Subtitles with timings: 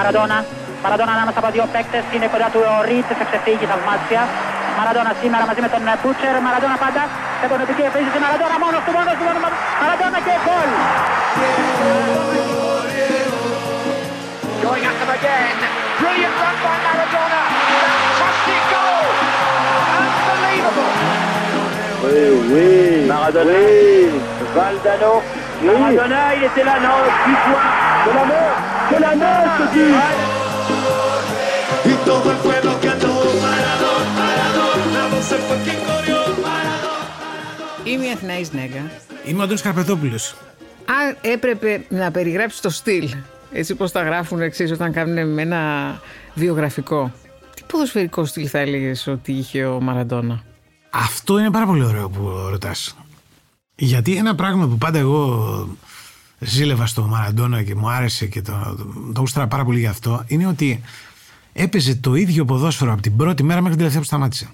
[0.00, 0.38] Μαραντόνα.
[0.84, 2.04] Μαραντόνα ανάμεσα από δύο παίκτες.
[2.14, 4.22] Είναι κοντά του ο Ρίτ, σε ξεφύγει θαυμάσια.
[4.78, 6.34] Μαραντόνα σήμερα μαζί με τον Μπούτσερ.
[6.46, 7.02] Μαραντόνα πάντα
[7.40, 8.18] σε πονοτική επίθεση.
[8.24, 9.58] Μαραντόνα μόνος του, μόνος του, μόνος του.
[9.80, 10.70] Μαραντόνα και γκολ.
[14.64, 15.56] Going at them again.
[16.00, 17.40] Brilliant run by Maradona.
[18.20, 19.06] Fantastic goal.
[19.98, 20.92] Unbelievable.
[22.04, 22.68] Oui, oui.
[23.12, 23.52] Maradona.
[23.52, 23.80] Oui.
[24.56, 25.12] Valdano.
[25.66, 27.62] Maradona, il était là, non, suis-toi.
[28.06, 28.49] De la mer.
[28.90, 29.94] De la mer, je te dis.
[31.92, 33.12] Y todo el pueblo cantó
[33.44, 37.84] Maradona, Maradona, no se fue quien corrió Maradona.
[37.84, 38.90] Είμαι η Αθηναή Νέγκα.
[39.24, 40.34] Είμαι ο Αντώνης Καρπετόπουλος.
[40.84, 43.14] Αν έπρεπε να περιγράψεις το στυλ,
[43.52, 45.60] έτσι πως τα γράφουν εξή όταν κάνουν με ένα
[46.34, 47.12] βιογραφικό,
[47.56, 50.42] τι ποδοσφαιρικό στυλ θα έλεγες ότι είχε ο Μαραντόνα;
[50.90, 52.96] Αυτό είναι πάρα πολύ ωραίο που ρωτάς.
[53.74, 55.68] Γιατί ένα πράγμα που πάντα εγώ
[56.40, 60.24] ζήλευα στο Μαραντόνα και μου άρεσε και το, το, το γούσταρα πάρα πολύ γι' αυτό
[60.26, 60.80] είναι ότι
[61.52, 64.48] έπαιζε το ίδιο ποδόσφαιρο από την πρώτη μέρα μέχρι την τελευταία που σταμάτησε.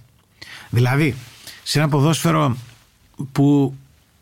[0.71, 1.15] Δηλαδή,
[1.63, 2.57] σε ένα ποδόσφαιρο
[3.33, 3.75] που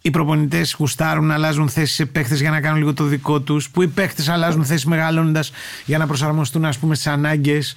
[0.03, 3.71] οι προπονητές γουστάρουν να αλλάζουν θέσεις σε παίχτε για να κάνουν λίγο το δικό τους,
[3.71, 5.51] που οι παίχτε αλλάζουν θέσεις μεγαλώνοντας
[5.85, 7.75] για να προσαρμοστούν ας πούμε στις ανάγκες,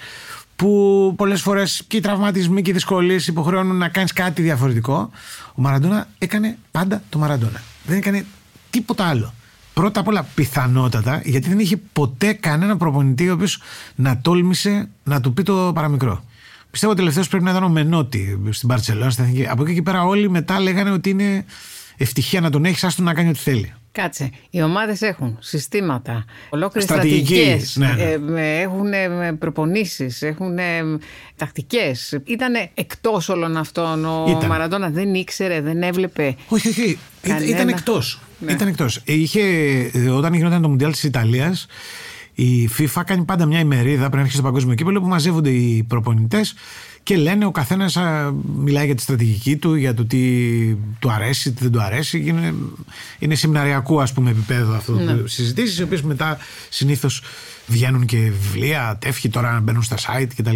[0.55, 5.09] που πολλές φορές και οι τραυματισμοί και οι δυσκολίες υποχρεώνουν να κάνεις κάτι διαφορετικό.
[5.55, 7.61] Ο Μαραντόνα έκανε πάντα το Μαραντόνα.
[7.85, 8.25] Δεν έκανε
[8.69, 9.33] τίποτα άλλο.
[9.77, 13.61] Πρώτα απ' όλα πιθανότατα, γιατί δεν είχε ποτέ κανένα προπονητή ο οποίος
[13.95, 16.23] να τόλμησε να του πει το παραμικρό.
[16.71, 19.09] Πιστεύω ότι ο τελευταίος πρέπει να ήταν ο Μενότη στην Παρσελόνα.
[19.09, 19.47] στην Εθνική.
[19.47, 21.45] Από εκεί και πέρα όλοι μετά λέγανε ότι είναι
[21.97, 23.73] ευτυχία να τον έχεις, άστο να κάνει ό,τι θέλει.
[24.01, 24.29] Κάτσε.
[24.49, 28.19] Οι ομάδες έχουν συστήματα, ολόκληρες Στρατηγικής, στρατηγικές.
[28.19, 28.59] ναι, ναι.
[28.59, 28.89] έχουν
[29.39, 30.57] προπονήσεις, έχουν
[31.35, 32.19] τακτικές.
[32.25, 34.05] Ήταν εκτός όλων αυτών.
[34.05, 34.49] Ο Ήταν.
[34.49, 36.35] Μαραντόνα δεν ήξερε, δεν έβλεπε.
[36.47, 36.81] Όχι, όχι.
[36.89, 37.45] Ή- Κανένα.
[37.45, 38.21] Ήταν εκτός.
[38.39, 38.51] Ναι.
[38.51, 38.95] Ήταν εκτός.
[39.05, 39.41] Ε, Είχε,
[39.93, 41.65] ε, όταν γινόταν το Μουντιάλ της Ιταλίας,
[42.39, 46.53] η FIFA κάνει πάντα μια ημερίδα πριν αρχίσει το παγκόσμιο κύπελο που μαζεύονται οι προπονητές
[47.03, 47.97] και λένε ο καθένας
[48.57, 50.19] μιλάει για τη στρατηγική του, για το τι
[50.99, 52.23] του αρέσει, τι δεν του αρέσει.
[52.25, 52.53] Είναι,
[53.19, 55.13] είναι σεμιναριακού ας πούμε επίπεδο αυτό Ναι.
[55.15, 56.37] το συζητήσεις, οι οποίες μετά
[56.69, 57.21] συνήθως
[57.67, 60.55] βγαίνουν και βιβλία, τεύχη τώρα μπαίνουν στα site κτλ.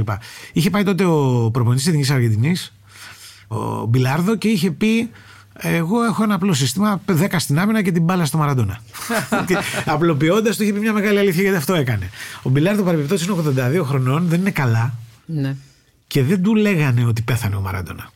[0.54, 2.74] Είχε πάει τότε ο προπονητής της Εθνικής Αργεντινής,
[3.48, 5.10] ο Μπιλάρδο, και είχε πει
[5.62, 8.80] εγώ έχω ένα απλό σύστημα, 10 στην άμυνα και την μπάλα στο Μαραντόνα.
[9.86, 12.10] Απλοποιώντας, του είχε πει μια μεγάλη αλήθεια γιατί αυτό έκανε.
[12.42, 14.94] Ο Μπιλάρδο παρεμπιπτώσει είναι 82 χρονών, δεν είναι καλά
[15.26, 15.56] Ναι.
[16.08, 18.10] και δεν του λέγανε ότι πέθανε ο Μαραντόνα.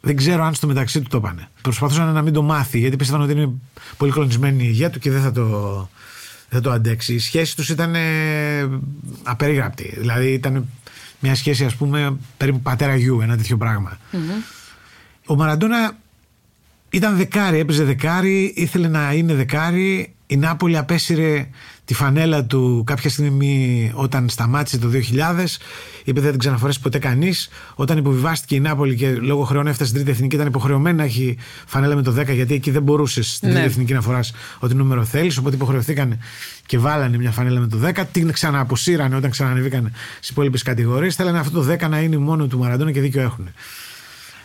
[0.00, 1.48] Δεν ξέρω αν στο μεταξύ του το πάνε.
[1.62, 3.50] Προσπαθούσαν να μην το μάθει γιατί πίστευαν ότι είναι
[3.96, 5.44] πολύ κλονισμένη η υγεία του και δεν θα το,
[6.48, 7.14] δεν θα το αντέξει.
[7.14, 8.00] Η σχέση τους ήταν ε,
[9.22, 9.94] απερίγραπτη.
[9.98, 10.66] Δηλαδή ήταν
[11.20, 13.98] μια σχέση, ας πούμε, περίπου πατέρα γιου, ένα τέτοιο πράγμα.
[15.26, 15.92] Ο Μαραντόνα
[16.90, 20.14] ήταν δεκάρι, έπαιζε δεκάρι, ήθελε να είναι δεκάρι.
[20.26, 21.48] Η Νάπολη απέσυρε
[21.84, 25.44] τη φανέλα του κάποια στιγμή όταν σταμάτησε το 2000.
[26.04, 27.48] Είπε δεν την ξαναφορέσει ποτέ κανείς.
[27.74, 31.36] Όταν υποβιβάστηκε η Νάπολη και λόγω χρεών έφτασε στην τρίτη εθνική, ήταν υποχρεωμένη να έχει
[31.66, 33.54] φανέλα με το 10 γιατί εκεί δεν μπορούσες στην Ναι.
[33.54, 35.36] τρίτη εθνική να φοράς ό,τι νούμερο θέλεις.
[35.36, 36.18] Οπότε υποχρεωθήκαν
[36.66, 38.04] και βάλανε μια φανέλα με το 10.
[38.12, 41.14] Την ξανααποσύρανε όταν ξανανεβήκαν στις υπόλοιπες κατηγορίες.
[41.14, 43.48] Θέλανε αυτό το 10 να είναι μόνο του Μαραντόνα και δίκιο έχουν.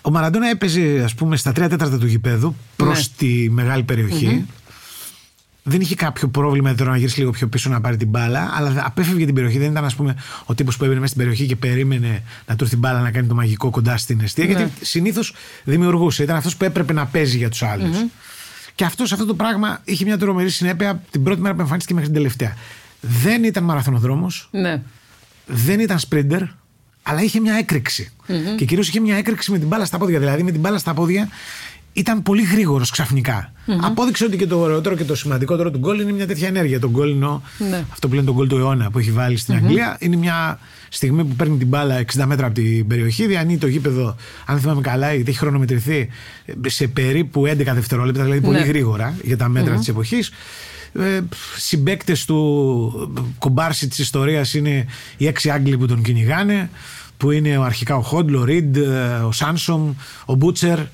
[0.05, 3.05] Ο Μαραντόνα έπαιζε, ας πούμε, στα τρία τέταρτα του γηπέδου προς Ναι.
[3.17, 4.45] τη μεγάλη περιοχή.
[5.67, 8.83] Δεν είχε κάποιο πρόβλημα εδώ να γυρίσει λίγο πιο πίσω να πάρει την μπάλα, αλλά
[8.85, 9.57] απέφευγε την περιοχή.
[9.57, 10.15] Δεν ήταν, ας πούμε,
[10.45, 13.11] ο τύπος που έμπαινε μέσα στην περιοχή και περίμενε να του έρθει την μπάλα να
[13.11, 14.45] κάνει το μαγικό κοντά στην αιστεία.
[14.45, 15.33] Γιατί συνήθως
[15.63, 16.23] δημιουργούσε.
[16.23, 18.11] Ήταν αυτός που έπρεπε να παίζει για τους αλλου
[18.75, 21.93] Και αυτός αυτό το πράγμα είχε μια τρομερή συνέπεια από την πρώτη μέρα που εμφανίστηκε
[21.93, 22.55] μέχρι την τελευταία.
[23.01, 24.81] Δεν ήταν μαραθωνοδρόμος, Ναι.
[25.45, 26.41] δεν ήταν σπρίντερ,
[27.07, 28.09] αλλά είχε μια έκρηξη.
[28.57, 30.19] Και κυρίως είχε μια έκρηξη με την μπάλα στα πόδια.
[30.19, 31.29] Δηλαδή με την μπάλα στα πόδια
[31.93, 33.51] ήταν πολύ γρήγορος ξαφνικά.
[33.81, 36.79] Απόδειξε ότι και το ωραιότερο και το σημαντικότερο του γκολ είναι μια τέτοια ενέργεια.
[36.79, 37.85] Το γκολ είναι ο- Ναι.
[37.91, 39.97] αυτό που λένε το γκολ του αιώνα που έχει βάλει στην Αγγλία.
[39.99, 44.15] Είναι μια στιγμή που παίρνει την μπάλα 60 μέτρα από την περιοχή, διανύει το γήπεδο,
[44.45, 46.07] αν θυμάμαι καλά, γιατί έχει χρονομετρηθεί
[46.67, 48.63] σε περίπου 11 δευτερόλεπτα, δηλαδή πολύ Ναι.
[48.65, 50.31] γρήγορα για τα μέτρα της εποχής.
[50.99, 51.19] Ε,
[51.57, 54.85] συμπαίκτες του κομπάρση της ιστορίας είναι
[55.17, 56.69] οι έξι Άγγλοι που τον κυνηγάνε
[57.17, 58.81] που είναι ο- αρχικά ο Χόντλ, ο Ριντ, ε,
[59.27, 59.93] ο Σάνσομ,
[60.25, 60.85] ο μπουτσερ ε,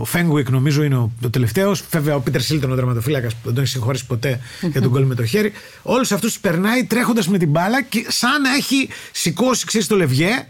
[0.00, 1.82] ο Φέγγουικ νομίζω είναι ο, ο τελευταίος.
[1.90, 5.04] Βέβαια ο Πίτερ Σίλτον, ο δραματοφύλακας που δεν τον έχει συγχωρήσει ποτέ για τον γκολ
[5.04, 5.52] με το χέρι.
[5.82, 9.96] Όλους αυτούς του περνάει τρέχοντας με την μπάλα και σαν να έχει σηκώσει ξέρεις, το
[9.96, 10.46] λευγέ,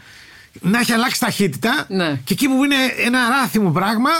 [0.61, 2.20] να έχει αλλάξει ταχύτητα Ναι.
[2.25, 2.76] και εκεί που είναι
[3.06, 4.11] ένα ράθιμο πράγμα,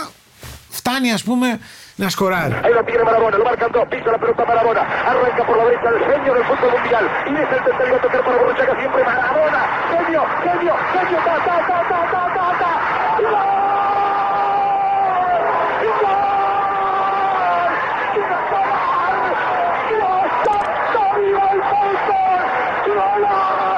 [0.69, 1.59] φτάνει ας πούμε
[1.97, 2.59] Nascoral.
[2.63, 5.89] Ahí la tiene Marabona, lo marcan dos, pisa la pelota Marabona, arranca por la derecha
[5.89, 9.61] el genio del fútbol mundial, y es el tercero a tocar para Borruchaga siempre Marabona,
[9.91, 12.71] genio, genio, genio, ta, ta, ta, ta, ta, ta, ta.
[13.21, 13.49] ¡Gol!
[22.87, 23.21] ¡Gol!
[23.21, 23.72] ¡Gol!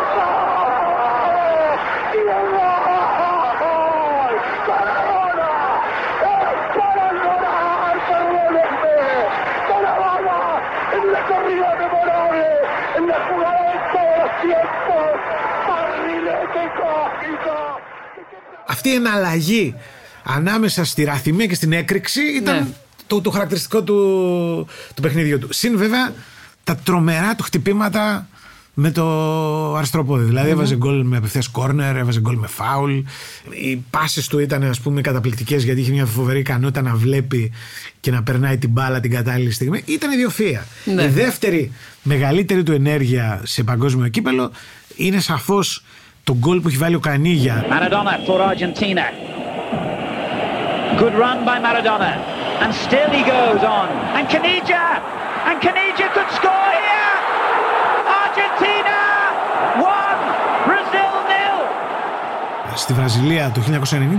[18.85, 19.75] Αυτή η εναλλαγή
[20.23, 22.67] ανάμεσα στη ραθυμία και στην έκρηξη ήταν Ναι.
[23.07, 25.47] το, το χαρακτηριστικό του, του παιχνιδιού του.
[25.51, 26.13] Συν βέβαια
[26.63, 28.27] τα τρομερά του χτυπήματα
[28.73, 30.23] με το αριστερό πόδι.
[30.25, 32.97] Δηλαδή έβαζε γκολ με απευθείας κόρνερ, έβαζε γκολ με φάουλ.
[33.49, 37.51] Οι πάσει του ήταν ας πούμε καταπληκτικές γιατί είχε μια φοβερή ικανότητα να βλέπει
[37.99, 39.81] και να περνάει την μπάλα την κατάλληλη στιγμή.
[39.85, 40.65] Ήταν ιδιοφία.
[40.85, 41.03] Ναι.
[41.03, 41.71] Η δεύτερη
[42.03, 44.51] μεγαλύτερη του ενέργεια σε παγκόσμιο κύπελο
[44.95, 45.83] είναι σαφώς
[46.25, 49.06] το γκολ που έχει βάλει ο Κανίγια Maradona for Argentina.
[51.01, 52.12] Good run by Maradona.
[52.63, 53.88] And still he goes on.
[54.18, 54.86] And Caniggia!
[55.50, 57.13] And Caniggia could score here!
[58.24, 58.98] Argentina!
[59.98, 60.19] One!
[60.68, 61.57] Brazil nil!
[62.75, 63.62] στη Βραζιλία το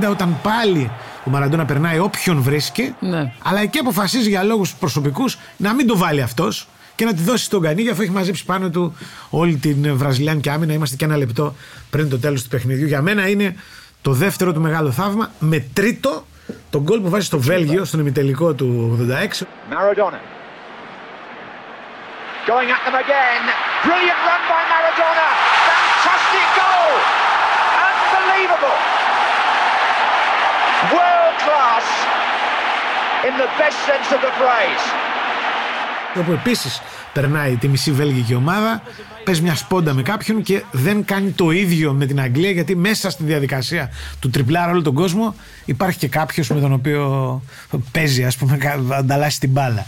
[0.07, 0.91] 1990 όταν πάλι
[1.25, 3.33] ο Μαραντόνα περνάει όποιον βρίσκει Ναι.
[3.43, 7.45] αλλά εκεί αποφασίζει για λόγους προσωπικούς να μην το βάλει αυτός και να τη δώσει
[7.45, 8.97] στον Κανίγια αφού έχει μαζέψει πάνω του
[9.31, 11.55] όλη την Βραζιλιάνικη άμυνα είμαστε και ένα λεπτό
[11.91, 13.57] πριν το τέλος του παιχνιδιού για μένα είναι
[14.03, 16.27] το δεύτερο του μεγάλο θαύμα με τρίτο
[16.71, 18.99] το γκολ που βάζει στο Βέλγιο στον ημιτελικό του
[19.41, 20.21] 86 Maradona.
[22.53, 23.43] Going at them again.
[23.87, 25.29] Brilliant run by Maradona.
[25.71, 26.93] Fantastic goal.
[27.91, 28.79] Unbelievable.
[30.95, 31.87] World class
[33.27, 35.16] in the best sense of the phrase.
[36.21, 36.81] Όπου επίσης
[37.13, 38.83] περνάει τη μισή Βέλγικη ομάδα,
[39.25, 43.11] παίζει μια σπόντα με κάποιον και δεν κάνει το ίδιο με την Αγγλία γιατί μέσα
[43.11, 43.91] στη διαδικασία
[44.21, 45.35] του τριπλάρα όλο τον κόσμο
[45.65, 47.43] υπάρχει και κάποιος με τον οποίο
[47.93, 49.87] παίζει, ας πούμε, κα- ανταλλάσσει την μπάλα.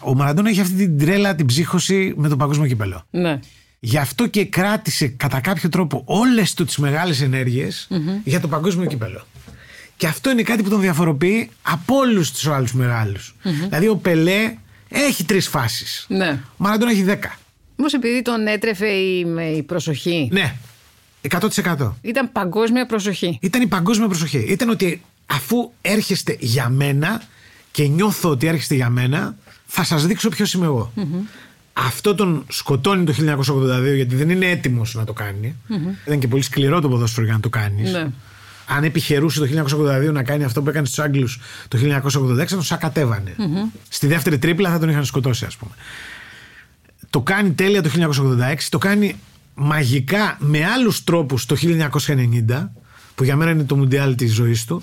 [0.00, 3.06] Ο Μαραντόνα έχει αυτή την τρέλα, την ψύχωση με το παγκόσμιο κύπελο.
[3.10, 3.38] Ναι.
[3.80, 7.88] Γι' αυτό και κράτησε κατά κάποιο τρόπο όλες του τις μεγάλες ενέργειες
[8.24, 9.26] για το παγκόσμιο κύπελο.
[9.96, 13.34] Και αυτό είναι κάτι που τον διαφοροποιεί από όλους τους άλλους μεγάλους.
[13.42, 14.54] Δηλαδή ο Πελέ
[14.88, 16.06] έχει τρεις φάσεις.
[16.08, 16.38] Ναι.
[16.50, 17.38] Ο Μαραντόνα έχει δέκα.
[17.76, 20.28] Όμως επειδή τον έτρεφε η, με η προσοχή.
[20.32, 20.54] Ναι,
[21.30, 21.92] 100%.
[22.00, 23.38] Ήταν παγκόσμια προσοχή.
[23.42, 24.38] Ήταν η παγκόσμια προσοχή.
[24.38, 27.22] Ήταν ότι αφού έρχεστε για μένα
[27.70, 29.36] και νιώθω ότι έρχεστε για μένα,
[29.66, 30.92] θα σας δείξω ποιος είμαι εγώ.
[31.72, 35.54] Αυτό τον σκοτώνει το 1982 γιατί δεν είναι έτοιμος να το κάνει.
[36.06, 37.92] Ήταν και πολύ σκληρό το ποδόσφαιρο για να το κάνεις.
[37.92, 38.08] Ναι.
[38.66, 39.66] Αν επιχειρούσε το
[40.08, 43.34] 1982 να κάνει αυτό που έκανε στους Άγγλους το 1986 θα τον σακατεβανε
[43.88, 45.72] Στη δεύτερη τρίπλα θα τον είχαν σκοτώσει ας πούμε.
[47.10, 49.16] Το κάνει τέλεια το 1986, το κάνει
[49.54, 52.70] μαγικά με άλλους τρόπους το 1990,
[53.14, 54.82] που για μένα είναι το μουντιάλ της ζωής του.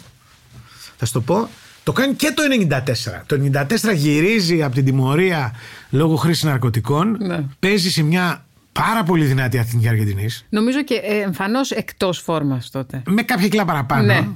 [0.97, 1.49] Θα σου το πω.
[1.83, 3.23] Το κάνει και το 94.
[3.25, 5.53] Το 94 γυρίζει από την τιμωρία
[5.89, 7.17] λόγω χρήση ναρκωτικών.
[7.19, 7.43] Ναι.
[7.59, 10.45] Παίζει σε μια πάρα πολύ δυνατή Αθηνική Αργεντινής.
[10.49, 13.01] Νομίζω και ε, εμφανώς εκτός φόρμας τότε.
[13.05, 14.03] Με κάποια κιλά παραπάνω.
[14.03, 14.27] Ναι.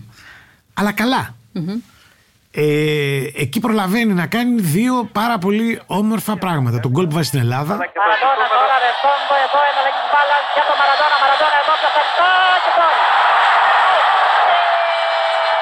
[0.73, 1.35] Αλλά καλά.
[2.51, 6.79] Ε, εκεί προλαβαίνει να κάνει δύο πάρα πολύ όμορφα πράγματα.
[6.79, 10.65] Τον γκολ που βάζει στην Ελλάδα Μαραντόνα τώρα de fondo, εδώ εναλλαγή της μπάλας για
[10.67, 11.17] τον Μαραντόνα.
[11.23, 12.29] Μαραντόνα εδώ πλασαριστό
[12.63, 12.95] και γκολ.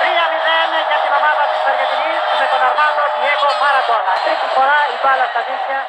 [0.02, 4.14] 3-0 για την ομάδα της Αργεντινής με τον Αρμάνο Διέγκο Μαραντόνα.
[4.24, 5.82] Τρίτη φορά η μπάλα στα δίχτυα.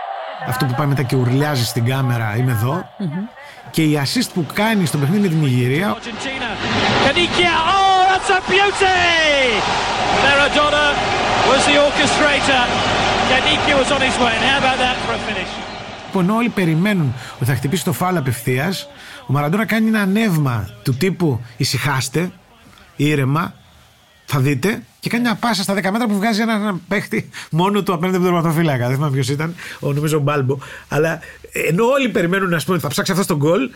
[0.46, 2.88] Αυτό που πάει μετά και ουρλιάζει στην κάμερα είμαι εδώ
[3.70, 6.48] και η assist που κάνει στο παιχνίδι με την Ιγυρία Argentina.
[7.06, 7.54] Canigia.
[7.76, 9.00] Oh, that's a beauty!
[10.24, 10.86] Maradona
[11.50, 12.64] was the orchestrator.
[13.30, 14.34] Canigia was on his way.
[14.38, 15.52] And how about that for a finish?
[16.12, 18.88] που ενώ όλοι περιμένουν ότι θα χτυπήσει το φάουλ απευθείας,
[19.26, 22.30] ο Μαραντόνα κάνει ένα ανέβημα του τύπου ησυχάστε,
[22.96, 23.54] ήρεμα,
[24.26, 27.82] θα δείτε, και κάνει μια πάσα στα 10 μέτρα που βγάζει έναν ένα παίχτη μόνο
[27.82, 28.86] του απέναντι από τον τερματοφύλακα.
[28.86, 30.58] Δεν θυμάμαι ποιος ήταν, ο νομίζω ο Μπάλμπο.
[30.88, 31.20] Αλλά
[31.52, 33.70] ενώ όλοι περιμένουν να πούμε ότι θα ψάξει αυτός τον γκολ,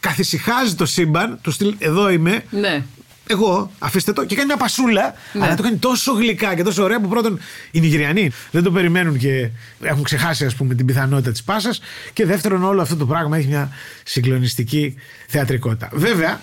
[0.00, 2.82] καθησυχάζει το σύμπαν, του στυλ εδώ είμαι, Ναι.
[3.26, 5.14] εγώ, αφήστε το και κάνει μια πασούλα.
[5.32, 5.44] Ναι.
[5.44, 7.38] Αλλά το κάνει τόσο γλυκά και τόσο ωραία που πρώτον
[7.70, 9.50] οι Νιγηριανοί δεν το περιμένουν και
[9.82, 11.80] έχουν ξεχάσει ας πούμε, την πιθανότητα της πάσας.
[12.12, 13.70] Και δεύτερον, όλο αυτό το πράγμα έχει μια
[14.04, 14.94] συγκλονιστική
[15.28, 15.88] θεατρικότητα.
[15.92, 16.40] Βέβαια,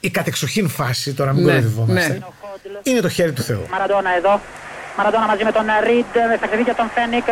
[0.00, 2.18] η κατεξοχήν φάση, τώρα μην Ναι, κοροϊδευόμαστε, ναι.
[2.90, 3.62] Είναι το χέρι του Θεού.
[3.74, 4.34] Μαραντόνα εδώ.
[4.96, 7.28] Μαραντόνα μαζί με τον Ριντ, στα ξεδίκια τον Φένικ.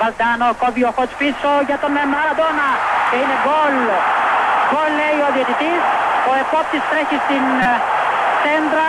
[0.00, 2.68] Βαλτάνο, κόβει ο Χότς πίσω για τον Μαραντόνα.
[3.08, 3.76] Και είναι γκολ.
[4.70, 5.82] Γκολ λέει ο διαιτητής.
[6.30, 7.72] Ο επόπτης τρέχει στην ε,
[8.42, 8.88] σέντρα.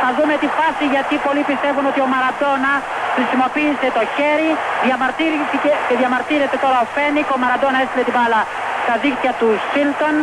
[0.00, 2.72] Θα δούμε τη φάση γιατί πολλοί πιστεύουν ότι ο Μαραντόνα
[3.16, 4.50] χρησιμοποίησε το χέρι.
[4.84, 5.44] Διαμαρτύρηκε
[5.88, 7.26] και διαμαρτύρεται τώρα ο Φένικ.
[7.36, 8.40] Ο Μαραντόνα έστειλε την μπάλα
[8.84, 10.14] στα δίχτυα του Σίλτον.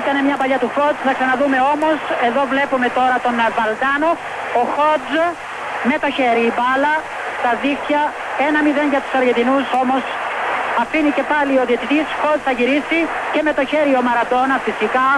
[0.00, 4.10] Ήταν μια παλιά του Χότζ, θα ξαναδούμε όμως, εδώ βλέπουμε τώρα τον ε, Βαλντάνο,
[4.60, 5.10] ο Χότζ
[5.90, 6.94] με το χέρι η μπάλα
[7.38, 8.02] στα δίχτυα,
[8.86, 10.02] 1-0 για τους Αργεντινούς όμως
[10.82, 13.00] αφήνει και πάλι ο διαιτητής, Χότζ θα γυρίσει
[13.32, 15.08] και με το χέρι ο Μαραντόνα φυσικά.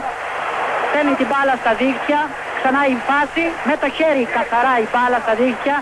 [0.89, 2.21] Στέλνει την μπάλα στα δίχτυα,
[2.59, 5.77] ξανά η φάση, με το χέρι καθαρά η μπάλα στα δίχτυα,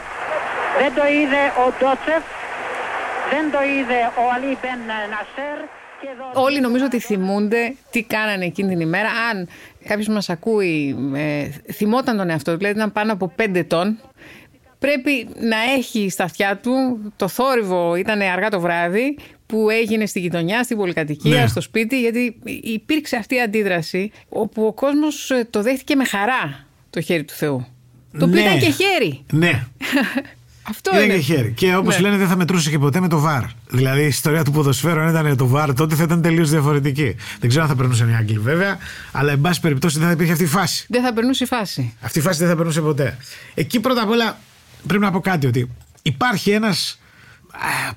[0.81, 2.23] δεν το είδε ο Ντότσεφ,
[3.33, 4.81] δεν το είδε ο Αλή Μπεν
[5.13, 5.59] Νασέρ
[6.35, 9.09] Όλοι νομίζω ότι θυμούνται τι κάνανε εκείνη την ημέρα.
[9.31, 9.49] Αν
[9.85, 13.99] κάποιος μας ακούει, ε, θυμόταν τον εαυτό του, δηλαδή ήταν πάνω από πέντε ετών,
[14.79, 20.21] πρέπει να έχει στα αυτιά του το θόρυβο, ήταν αργά το βράδυ, που έγινε στη
[20.21, 21.47] γειτονιά, στην πολυκατοικία, Ναι.
[21.47, 26.67] στο σπίτι, γιατί υπήρξε αυτή η αντίδραση όπου ο κόσμος ε, το δέχτηκε με χαρά
[26.91, 27.67] το χέρι του Θεού.
[28.19, 28.47] Το οποίο Ναι.
[28.49, 29.25] ήταν και χέρι.
[29.33, 29.51] Ναι,
[30.69, 31.15] Αυτό ήταν είναι.
[31.15, 31.53] και χέρι.
[31.53, 32.01] Και όπως Ναι.
[32.01, 33.43] λένε, δεν θα μετρούσε και ποτέ με το βαρ.
[33.71, 37.15] Δηλαδή η ιστορία του ποδοσφαίρου, αν ήταν το βαρ, τότε θα ήταν τελείως διαφορετική.
[37.41, 38.79] Δεν ξέρω αν θα περνούσαν οι Άγγλοι βέβαια,
[39.13, 40.87] αλλά εν πάση περιπτώσει δεν θα υπήρχε αυτή η φάση.
[40.89, 41.95] Δεν θα περνούσε η φάση.
[42.01, 43.17] Αυτή η φάση δεν θα περνούσε ποτέ.
[43.55, 44.39] Εκεί πρώτα απ' όλα
[44.87, 45.71] πρέπει να πω κάτι ότι
[46.03, 46.99] υπάρχει ένας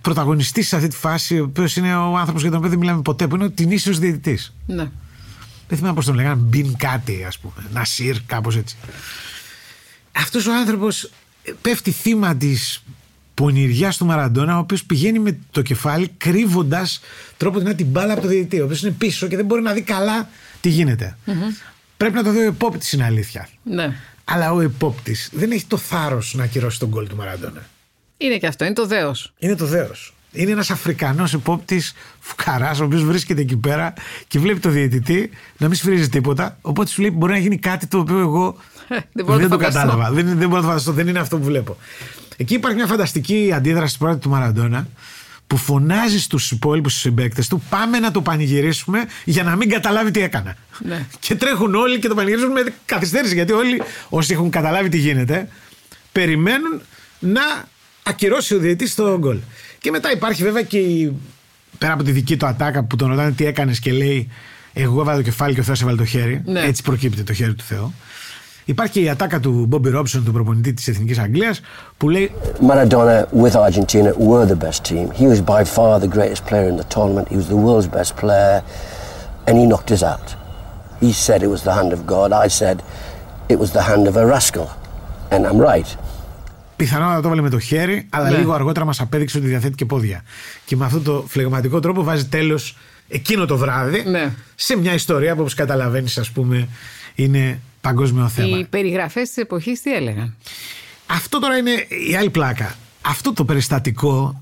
[0.02, 3.02] πρωταγωνιστής σε αυτή τη φάση, ο οποίος είναι ο άνθρωπος για τον οποίο δεν μιλάμε
[3.02, 4.54] ποτέ, που είναι ο τινήσιος διαιτητής.
[4.66, 4.88] Ναι.
[5.68, 7.54] Δεν θυμάμαι πώς τον λέγανε, Μπιν κάτι, ας πούμε.
[7.74, 8.76] Νασίρ, κάπως έτσι.
[10.18, 11.12] Αυτός ο άνθρωπος
[11.62, 12.84] πέφτει θύμα της
[13.34, 17.00] πονηριάς του Μαραντόνα, ο οποίος πηγαίνει με το κεφάλι κρύβοντας
[17.38, 19.74] τρόπο την την μπάλα από το διαιτητή, ο οποίος είναι πίσω και δεν μπορεί να
[19.74, 20.30] δει καλά
[20.62, 21.18] τι γινεται
[21.98, 23.50] Πρέπει να το δει ο υπόπτη, είναι αλήθεια.
[23.64, 23.96] ναι.
[24.24, 27.70] Αλλά ο υπόπτη δεν έχει το θάρρος να ακυρώσει τον γκολ του Μαραντόνα.
[28.18, 29.34] Είναι και αυτό, είναι το δέος.
[29.40, 30.14] Είναι το δέος.
[30.32, 33.94] Είναι ένας Αφρικανός υπόπτης φουκαράς, ο οποίος βρίσκεται εκεί πέρα
[34.28, 36.58] και βλέπει το διαιτητή να μην σφυρίζει τίποτα.
[36.62, 38.56] Οπότε σου λέει: Μπορεί να γίνει κάτι το οποίο εγώ
[39.14, 39.80] Δεν μπορώ να το το φανταστώ.
[39.80, 40.12] κατάλαβα.
[40.12, 40.92] Δεν, δεν μπορώ να το φανταστώ.
[40.92, 41.78] Δεν είναι αυτό που βλέπω.
[42.38, 44.88] Εκεί υπάρχει μια φανταστική αντίδραση στην πρώτη του Μαραντόνα
[45.48, 50.22] που φωνάζει στους υπόλοιπους συμπαίκτες του: Πάμε να το πανηγυρίσουμε για να μην καταλάβει τι
[50.22, 50.56] έκανα.
[50.80, 51.06] Ναι.
[51.20, 53.34] Και τρέχουν όλοι και το πανηγυρίζουν με καθυστέρηση.
[53.34, 55.48] Γιατί όλοι όσοι έχουν καταλάβει τι γίνεται,
[56.12, 56.82] περιμένουν
[57.20, 57.42] να
[58.04, 59.38] ακυρώσει ο διαιτητής το γκολ.
[59.82, 61.16] Και μετά υπάρχει βέβαια και η,
[61.78, 64.30] πέρα από τη δική του ατάκα που τον ρωτάνε τι έκανες και λέει:
[64.74, 66.42] Εγώ έβαλα το κεφάλι και ο Θεός έβαλε το χέρι.
[66.46, 66.60] Ναι.
[66.60, 67.94] Έτσι προκύπτει το χέρι του Θεού.
[68.66, 71.62] Υπάρχει και η ατάκα του Μπόμπι Ρόμπσον, του προπονητή της Εθνικής Αγγλίας,
[71.98, 72.32] που λέει:
[72.70, 75.12] Maradona with Argentina were the best team.
[75.20, 77.28] He was by far the greatest player in the tournament.
[77.28, 78.64] He was the world's best player,
[79.48, 80.28] and he knocked us out.
[81.00, 82.30] He said it was the hand of God.
[82.46, 82.78] I said
[83.54, 84.68] it was the hand of a rascal,
[85.34, 85.90] and I'm right.
[86.82, 88.38] Πιθανότατα το έβαλε με το χέρι, αλλά Ναι.
[88.38, 90.24] λίγο αργότερα μας απέδειξε ότι διαθέτει και πόδια.
[90.66, 94.34] Και με αυτόν τον φλεγματικό τρόπο βάζει τέλος εκείνο το βράδυ Ναι.
[94.56, 96.68] σε μια ιστορία που όπως καταλαβαίνεις, ας πούμε,
[97.16, 98.58] είναι παγκόσμιο θέμα.
[98.58, 100.36] Οι περιγραφές της εποχής τι έλεγαν;
[101.06, 101.72] Αυτό τώρα είναι
[102.10, 102.76] η άλλη πλάκα.
[103.02, 104.42] Αυτό το περιστατικό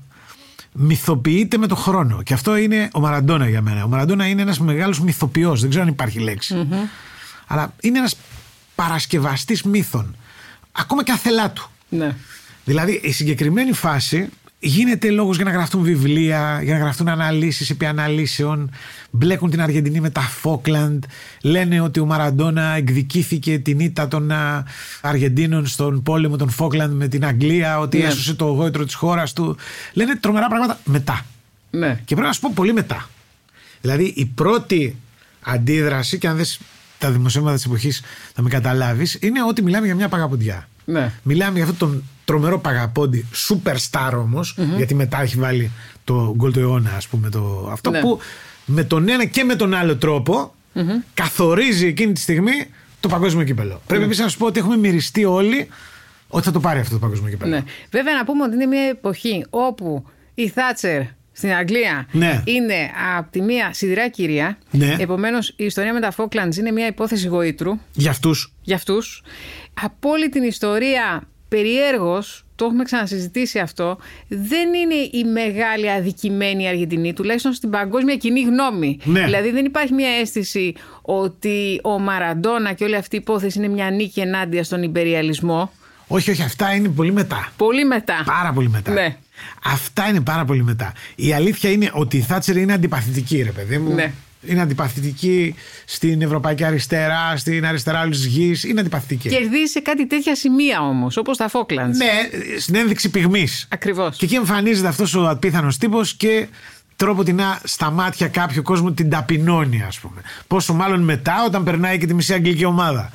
[0.72, 2.22] μυθοποιείται με το χρόνο.
[2.22, 3.84] Και αυτό είναι ο Μαραντόνα για μένα.
[3.84, 5.60] Ο Μαραντόνα είναι ένας μεγάλος μυθοποιός.
[5.60, 6.68] Δεν ξέρω αν υπάρχει λέξη.
[7.46, 8.16] Αλλά είναι ένας
[8.74, 10.16] παρασκευαστής μύθων.
[10.72, 11.70] Ακόμα και αθελά του.
[11.90, 12.14] Ναι.
[12.64, 14.28] Δηλαδή η συγκεκριμένη φάση
[14.62, 18.70] γίνεται λόγος για να γραφτούν βιβλία, για να γραφτούν αναλύσεις επί αναλύσεων,
[19.10, 21.04] μπλέκουν την Αργεντινή με τα Φόκλαντ,
[21.42, 24.64] λένε ότι ο Μαραντόνα εκδικήθηκε την ήττα των α,
[25.00, 28.04] Αργεντίνων στον πόλεμο των Φόκλαντ με την Αγγλία, ότι Ναι.
[28.04, 29.56] έσωσε το γόητρο της χώρας του.
[29.92, 31.26] Λένε τρομερά πράγματα μετά.
[31.70, 31.88] Ναι.
[32.04, 33.08] Και πρέπει να σου πω πολύ μετά.
[33.80, 34.96] Δηλαδή η πρώτη
[35.40, 36.60] αντίδραση, και αν δεις
[36.98, 38.02] τα δημοσιεύματα της εποχής
[38.34, 40.68] θα με καταλάβεις, είναι ότι μιλάμε για μια παγαποντιά.
[40.84, 41.12] Ναι.
[41.22, 45.70] Μιλάμε για αυτόν τον τρομερό παγαπόντι, superstar όμως, γιατί μετά έχει βάλει
[46.04, 48.00] το γκολ του αιώνα, ας πούμε, το, αυτό Ναι.
[48.00, 48.18] που
[48.64, 50.54] με τον ένα και με τον άλλο τρόπο
[51.14, 52.66] καθορίζει εκείνη τη στιγμή
[53.00, 53.80] το παγκόσμιο κύπελο.
[53.86, 55.68] Πρέπει επίσης να σου πω ότι έχουμε μυριστεί όλοι
[56.28, 57.50] ότι θα το πάρει αυτό το παγκόσμιο κύπελο.
[57.50, 57.62] Ναι.
[57.90, 61.02] Βέβαια να πούμε ότι είναι μια εποχή όπου η Θάτσερ
[61.40, 62.42] στην Αγγλία Ναι.
[62.44, 64.58] είναι από τη μία σιδηρά κυρία.
[64.70, 64.96] Ναι.
[64.98, 68.52] Επομένως η ιστορία με τα Falklands είναι μια υπόθεση γοήτρου Για αυτούς.
[68.62, 69.22] για αυτούς.
[69.82, 77.12] Από όλη την ιστορία περιέργως, το έχουμε ξανασυζητήσει αυτό, δεν είναι η μεγάλη αδικημένη Αργεντινή,
[77.12, 78.98] τουλάχιστον στην παγκόσμια κοινή γνώμη.
[79.04, 79.24] Ναι.
[79.24, 83.90] Δηλαδή δεν υπάρχει μια αίσθηση ότι ο Μαραντόνα και όλη αυτή η υπόθεση είναι μια
[83.90, 85.72] νίκη ενάντια στον υπεριαλισμό.
[86.12, 87.48] Όχι, όχι, αυτά είναι πολύ μετά.
[87.56, 88.22] Πολύ μετά.
[88.24, 88.92] Πάρα πολύ μετά.
[88.92, 89.16] Ναι.
[89.64, 90.92] Αυτά είναι πάρα πολύ μετά.
[91.14, 93.94] Η αλήθεια είναι ότι η Θάτσερ είναι αντιπαθητική, ρε παιδί μου.
[93.94, 94.12] Ναι.
[94.46, 98.64] Είναι αντιπαθητική στην Ευρωπαϊκή Αριστερά, στην αριστερά όλη τη γης.
[98.64, 99.28] Είναι αντιπαθητική.
[99.28, 101.96] Κερδίζει σε κάτι τέτοια σημεία όμως, όπως τα Falklands.
[101.96, 103.66] Ναι, στην ένδειξη πυγμής.
[103.70, 104.16] Ακριβώς.
[104.16, 106.46] Και εκεί εμφανίζεται αυτός ο απίθανος τύπος και
[106.96, 110.20] τρόπο την στα μάτια κάποιου κόσμου την ταπεινώνει, ας πούμε.
[110.46, 113.12] Πόσο μάλλον μετά όταν περνάει και τη μισή αγγλική ομάδα.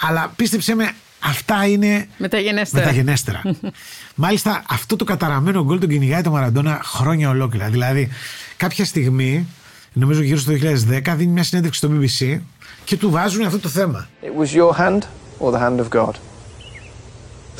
[0.00, 0.90] Αλλά πίστεψε με,
[1.24, 2.84] αυτά είναι Μεταγενέστερα.
[2.84, 3.42] μεταγενέστερα.
[4.14, 7.68] Μάλιστα, αυτό το καταραμένο γκολ τον κυνηγάει το Μαραντόνα χρόνια ολόκληρα.
[7.68, 8.08] Δηλαδή,
[8.56, 9.46] κάποια στιγμή,
[9.92, 12.40] νομίζω γύρω στο 2010, δίνει μια συνέντευξη στο BBC
[12.84, 14.08] και του βάζουν αυτό το θέμα.
[14.22, 14.98] It was your hand
[15.38, 16.12] or the hand of God?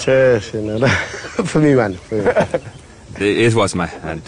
[0.07, 0.89] Sí, sí, no, no.
[1.51, 1.97] Fue mi mano.
[2.09, 2.47] Fue mi mano.
[3.19, 4.21] It was my hand.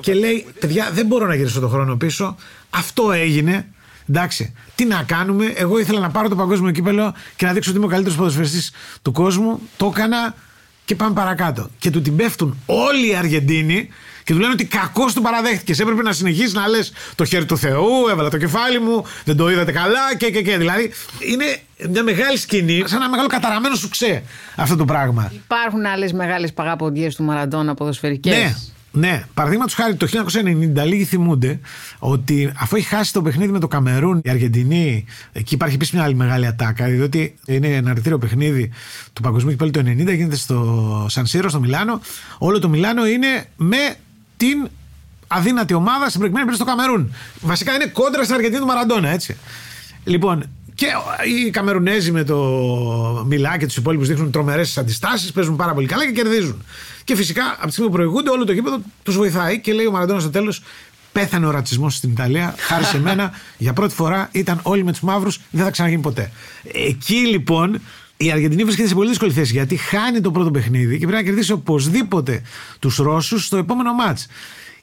[0.00, 2.36] Και λέει, παιδιά, δεν μπορώ να γυρίσω τον χρόνο πίσω.
[2.70, 3.66] Αυτό έγινε.
[4.10, 5.52] Εντάξει, τι να κάνουμε.
[5.56, 8.72] Εγώ ήθελα να πάρω το παγκόσμιο κύπελο και να δείξω ότι είμαι ο καλύτερος ποδοσφαιριστής
[9.02, 9.60] του κόσμου.
[9.76, 10.34] Το έκανα
[10.84, 11.70] και πάμε παρακάτω.
[11.78, 13.88] Και του την πέφτουν όλοι οι Αργεντίνοι
[14.24, 15.78] και Και του λένε ότι κακώς του παραδέχτηκες.
[15.78, 19.50] Έπρεπε να συνεχίσεις να λες το χέρι του Θεού, έβαλα το κεφάλι μου, δεν το
[19.50, 20.56] είδατε καλά και και και.
[20.56, 21.44] Δηλαδή είναι
[21.90, 24.22] μια μεγάλη σκηνή, σαν ένα μεγάλο καταραμένο σου ξέ
[24.56, 25.32] αυτό το πράγμα.
[25.34, 28.36] Υπάρχουν άλλες μεγάλες παγάποντιέ του Μαραντόνα ποδοσφαιρικές.
[28.36, 28.54] Ναι.
[28.92, 30.06] Ναι, παραδείγματος χάρη το
[30.80, 31.60] 1990 λίγοι θυμούνται
[31.98, 36.02] ότι αφού έχει χάσει το παιχνίδι με το Καμερούν, η Αργεντινή, εκεί υπάρχει επίσης μια
[36.02, 38.70] άλλη μεγάλη ατάκα, διότι είναι ένα αρνητήριο παιχνίδι
[39.12, 39.84] του Παγκοσμίου Κυπέλου το 90,
[40.16, 42.00] γίνεται στο Σανσίρο, στο Μιλάνο.
[42.38, 43.94] Όλο το Μιλάνο είναι με
[44.36, 44.68] την
[45.26, 47.14] αδύνατη ομάδα στην προηγουμένη περίπτωση στο Καμερούν.
[47.40, 49.36] Βασικά είναι κόντρα στην Αργεντινή του Μαραντόνα, έτσι.
[50.04, 50.44] Λοιπόν,
[50.80, 50.86] και
[51.46, 52.36] οι Καμερουνέζοι με το
[53.26, 56.64] Μιλά και τους υπόλοιπους δείχνουν τρομερές αντιστάσεις, παίζουν πάρα πολύ καλά και κερδίζουν.
[57.04, 59.90] Και φυσικά από τη στιγμή που προηγούνται, όλο το γήπεδο τους βοηθάει και λέει ο
[59.90, 60.62] Μαραντόνα στο τέλος:
[61.12, 62.54] Πέθανε ο ρατσισμός στην Ιταλία.
[62.58, 66.30] Χάρη σε μένα, για πρώτη φορά ήταν όλοι με τους μαύρους, δεν θα ξαναγίνει ποτέ.
[66.72, 67.80] Εκεί λοιπόν
[68.16, 71.28] η Αργεντινή βρίσκεται σε πολύ δύσκολη θέση γιατί χάνει το πρώτο παιχνίδι και πρέπει να
[71.28, 72.42] κερδίσει οπωσδήποτε
[72.78, 74.26] τους Ρώσους στο επόμενο μάτς.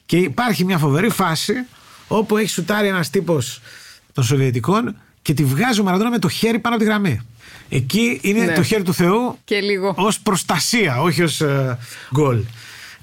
[0.06, 1.54] Και υπάρχει μια φοβερή φάση
[2.08, 3.60] όπου έχει σουτάρει ένας τύπος
[4.12, 4.96] των Σοβιετικών
[5.28, 7.20] και τη βγάζει ο Μαραντόνα με το χέρι πάνω από τη γραμμή.
[7.68, 8.52] Εκεί είναι Ναι.
[8.54, 9.94] το χέρι του Θεού Και λίγο.
[9.96, 11.42] ως προστασία, όχι ως
[12.14, 12.40] γκολ.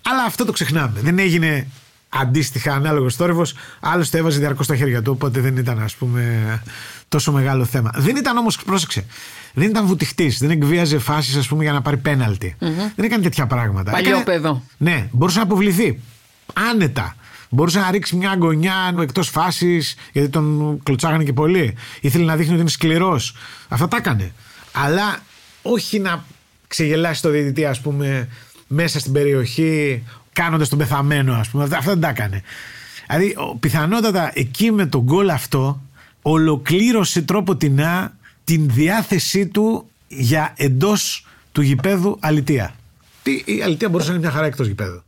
[0.01, 0.99] Αλλά αυτό το ξεχνάμε.
[1.03, 1.67] Δεν έγινε
[2.09, 3.53] αντίστοιχα ανάλογος θόρυβος.
[3.79, 6.61] Άλλωστε έβαζε διαρκώς τα χέρια του, οπότε δεν ήταν ας πούμε
[7.07, 7.91] τόσο μεγάλο θέμα.
[7.95, 9.05] Δεν ήταν όμως, πρόσεξε,
[9.53, 10.37] δεν ήταν βουτυχτής.
[10.37, 12.55] Δεν εκβίαζε φάσεις, ας πούμε, για να πάρει πέναλτι.
[12.95, 13.91] Δεν έκανε τέτοια πράγματα.
[13.91, 14.61] Παλιόπαιδο.
[14.77, 15.99] Ναι, μπορούσε να αποβληθεί.
[16.71, 17.15] Άνετα.
[17.49, 21.75] Μπορούσε να ρίξει μια γωνιά εκτός φάσης, γιατί τον κλωτσάγανε και πολύ.
[22.01, 23.35] Ήθελε να δείχνει ότι είναι σκληρός.
[23.67, 24.31] Αυτά τα έκανε.
[24.71, 25.19] Αλλά
[25.61, 26.23] όχι να
[26.67, 28.27] ξεγελάσει το διαιτητή, ας πούμε,
[28.67, 31.63] μέσα στην περιοχή, κάνοντας τον πεθαμένο, ας πούμε.
[31.63, 32.41] Αυτά αυτά δεν τα έκανε.
[33.07, 35.81] Δηλαδή, ο- πιθανότατα εκεί με τον γκολ αυτό,
[36.21, 42.75] ολοκλήρωσε τρόποτινά την διάθεσή του για εντός του γηπέδου αλητεία.
[43.25, 45.03] Τι, η αλητεία μπορούσε να είναι μια χαρά εκτός γηπέδου.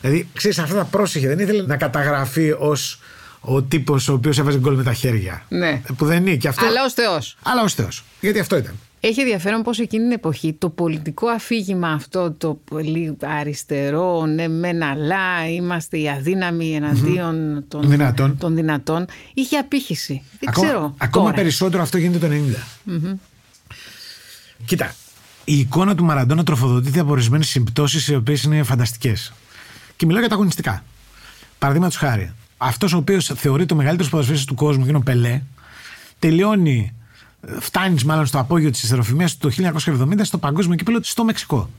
[0.00, 1.28] Δηλαδή, ξέρεις, αυτά τα πρόσεχε.
[1.28, 3.00] Δεν ήθελε να καταγραφεί ως
[3.40, 5.42] ο τύπος ο οποίος έβαζε γκολ με τα χέρια.
[5.48, 5.82] Ναι.
[5.96, 6.36] Που δεν είναι.
[6.36, 6.66] Και αυτό...
[6.66, 7.36] Αλλά ως Θεός.
[7.42, 8.04] Αλλά ως Θεός.
[8.20, 8.74] Γιατί αυτό ήταν.
[9.00, 14.82] Έχει ενδιαφέρον πως εκείνη την εποχή το πολιτικό αφήγημα αυτό το πολύ αριστερό, ναι μεν
[14.82, 18.38] αλλά είμαστε οι αδύναμοι εναντίον των, Δυνατών.
[18.38, 20.22] των δυνατών, είχε απήχηση.
[20.40, 21.36] Δεν ακόμα, ξέρω ακόμα τώρα.
[21.36, 22.34] περισσότερο αυτό γίνεται το
[22.86, 23.18] 90.
[24.64, 24.94] Κοίτα,
[25.50, 29.32] η εικόνα του Μαραντόνα τροφοδοτείται από ορισμένες συμπτώσεις οι οποίες είναι φανταστικές.
[29.96, 30.84] Και μιλάω για τα αγωνιστικά.
[31.58, 35.42] Παραδείγματος χάρη, αυτός ο οποίος θεωρεί το μεγαλύτερος ποδοσφαίρι του κόσμου και είναι ο Πελέ,
[36.18, 36.94] τελειώνει,
[37.60, 39.50] φτάνεις μάλλον στο απόγειο της ιστεροφημία του το
[39.84, 41.70] 1970 στο παγκόσμιο κύπελο στο Μεξικό.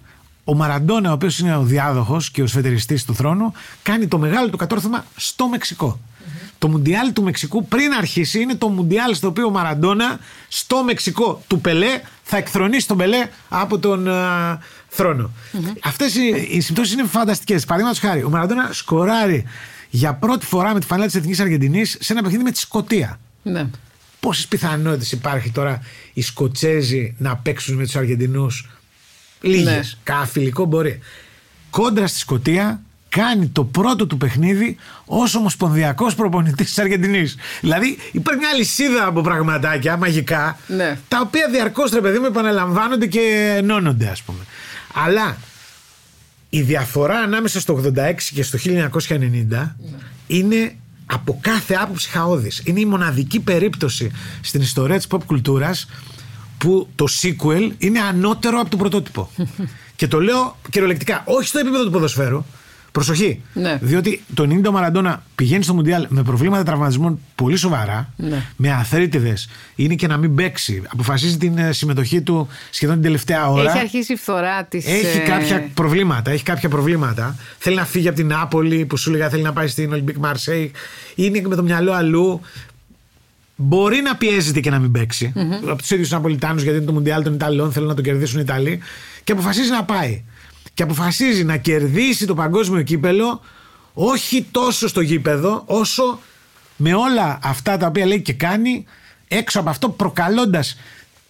[0.52, 4.50] Ο Μαραντόνα, ο οποίος είναι ο διάδοχος και ο σφετεριστής του θρόνου, κάνει το μεγάλο
[4.50, 6.00] του κατόρθωμα στο Μεξικό.
[6.58, 11.44] Το Μουντιάλ του Μεξικού πριν αρχίσει είναι το Μουντιάλ στο οποίο ο Μαραντόνα στο Μεξικό
[11.48, 15.32] του Πελέ θα εκθρονίσει τον Πελέ από τον α, θρόνο.
[15.84, 17.66] Αυτές οι, οι συμπτώσεις είναι φανταστικές.
[17.66, 19.44] Παραδείγματος χάρη, ο Μαραντόνα σκοράρει
[19.90, 23.20] για πρώτη φορά με τη φανέλα της Εθνικής Αργεντινής σε ένα παιχνίδι με τη Σκωτία.
[23.44, 23.68] Ναι.
[24.20, 25.82] Πόσες πιθανότητες υπάρχει τώρα
[26.14, 28.70] οι Σκοτσέζοι να παίξουν με τους Αργεντινούς.
[29.42, 29.66] Λίγες.
[29.68, 29.82] Ναι.
[30.04, 31.00] Καφιλικό μπορεί.
[31.70, 37.36] Κόντρα στη Σκωτία κάνει το πρώτο του παιχνίδι ως ομοσπονδιακός προπονητής της Αργεντινής.
[37.62, 40.98] Δηλαδή υπάρχει μια λυσίδα από πραγματάκια μαγικά Ναι.
[41.08, 44.40] τα οποία διαρκώς ρε παιδί μου επαναλαμβάνονται και ενώνονται, ας πούμε.
[44.94, 45.38] Αλλά
[46.50, 49.76] η διαφορά ανάμεσα στο 86 και στο 1990
[50.28, 50.76] είναι
[51.06, 52.62] από κάθε άποψη χαόδης.
[52.66, 55.88] Είναι η μοναδική περίπτωση στην ιστορία της pop κουλτούρας
[56.62, 59.30] που το sequel είναι ανώτερο από το πρωτότυπο.
[59.96, 62.44] και το λέω κυριολεκτικά, όχι στο επίπεδο του ποδοσφαίρου.
[62.92, 63.42] Προσοχή.
[63.54, 63.78] Ναι.
[63.82, 68.46] Διότι το 90 ο Μαραντόνα πηγαίνει στο Μουντιάλ με προβλήματα τραυματισμών πολύ σοβαρά, Ναι.
[68.56, 69.34] με αρθρίτιδες,
[69.76, 70.84] είναι και να μην παίξει.
[70.94, 73.70] Αποφασίζει την ε, συμμετοχή του σχεδόν την τελευταία ώρα.
[73.70, 74.86] Έχει αρχίσει η φθορά της.
[74.86, 76.32] Έχει κάποια προβλήματα.
[76.32, 77.36] Έχει κάποια προβλήματα.
[77.58, 80.72] Θέλει να φύγει από την Νάπολη που σου έλεγα θέλει να πάει στην Ολυμπίκ Μαρσέιγ.
[81.16, 82.42] Είναι με το μυαλό αλλού.
[83.62, 87.24] Μπορεί να πιέζεται και να μην παιξει Από τους ίδιους Ναπολιτάνους, γιατί είναι το Μουντιάλ
[87.24, 88.80] των Ιταλών, θέλουν να το κερδίσουν οι Ιταλοί.
[89.24, 90.24] Και αποφασίζει να πάει.
[90.74, 93.42] Και αποφασίζει να κερδίσει το παγκόσμιο κύπελο
[93.94, 96.20] όχι τόσο στο γήπεδο, όσο
[96.78, 98.86] με όλα αυτά τα οποία λέει και κάνει,
[99.28, 100.78] έξω από αυτό προκαλώντας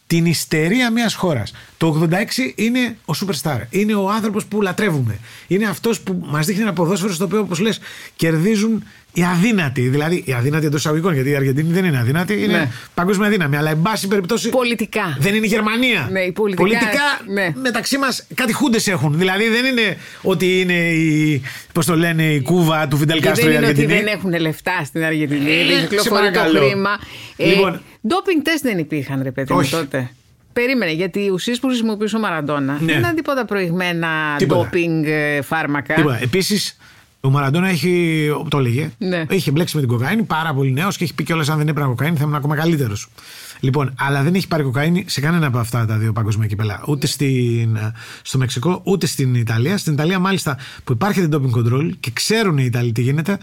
[0.07, 1.53] την ιστερία μιας χώρας.
[1.77, 3.59] Το 86 είναι ο superstar.
[3.69, 5.19] Είναι ο άνθρωπος που λατρεύουμε.
[5.47, 7.79] Είναι αυτός που μας δείχνει ένα ποδόσφαιρο στο οποίο, όπως λες,
[8.15, 8.83] κερδίζουν
[9.13, 9.81] οι αδύνατοι.
[9.81, 12.67] Δηλαδή, οι αδύνατοι εντός εισαγωγικών, γιατί η Αργεντινή δεν είναι αδύνατη, είναι Ναι.
[12.93, 13.55] παγκόσμια δύναμη.
[13.57, 14.49] Αλλά, εν πάση περιπτώσει.
[14.49, 15.17] Πολιτικά.
[15.19, 16.07] Δεν είναι η Γερμανία.
[16.11, 17.51] Ναι, η πολιτικά- ναι.
[17.61, 19.17] μεταξύ μας κάτι χούντες έχουν.
[19.17, 21.41] Δηλαδή, δεν είναι ότι είναι η.
[21.73, 24.03] Πώς το λένε, η κούβα του Φιντελ Και Κάστρο δεν η είναι ότι Αργεντινή.
[24.03, 26.59] δεν έχουν λεφτά στην Αργεντινή, Ε, δεν σε κυκλοφορεί το παρακαλώ.
[26.67, 26.89] χρήμα.
[27.37, 27.81] Ε, Λοιπόν.
[28.07, 29.71] Ντόπινγκ τεστ δεν υπήρχαν, ρε παιδί μου Όχι.
[29.71, 30.09] τότε.
[30.53, 32.85] Περίμενε, γιατί οι ουσίες που χρησιμοποιούσε ο Μαραντόνα Ναι.
[32.91, 34.61] δεν ήταν τίποτα προηγμένα Τίποτα.
[34.61, 35.93] ντόπινγκ ε, φάρμακα.
[35.93, 36.19] Τίποτα.
[36.21, 36.77] Επίσης,
[37.23, 39.25] Ο Μαραντόνα έχει, το έλεγε, Ναι.
[39.29, 41.89] έχει μπλέξει με την κοκαίνη, πάρα πολύ νέος και έχει πει κιόλας: Αν δεν έπαιρνα
[41.89, 43.07] κοκαίνη, θα ήμουν ακόμα καλύτερος.
[43.59, 46.83] Λοιπόν, αλλά δεν έχει πάρει κοκαίνη σε κανένα από αυτά τα δύο παγκοσμία κυπέλα.
[46.87, 47.77] Ούτε στην,
[48.21, 49.77] στο Μεξικό, ούτε στην Ιταλία.
[49.77, 53.37] Στην Ιταλία, μάλιστα, που υπάρχει την doping control και ξέρουν οι Ιταλοί τι γίνεται,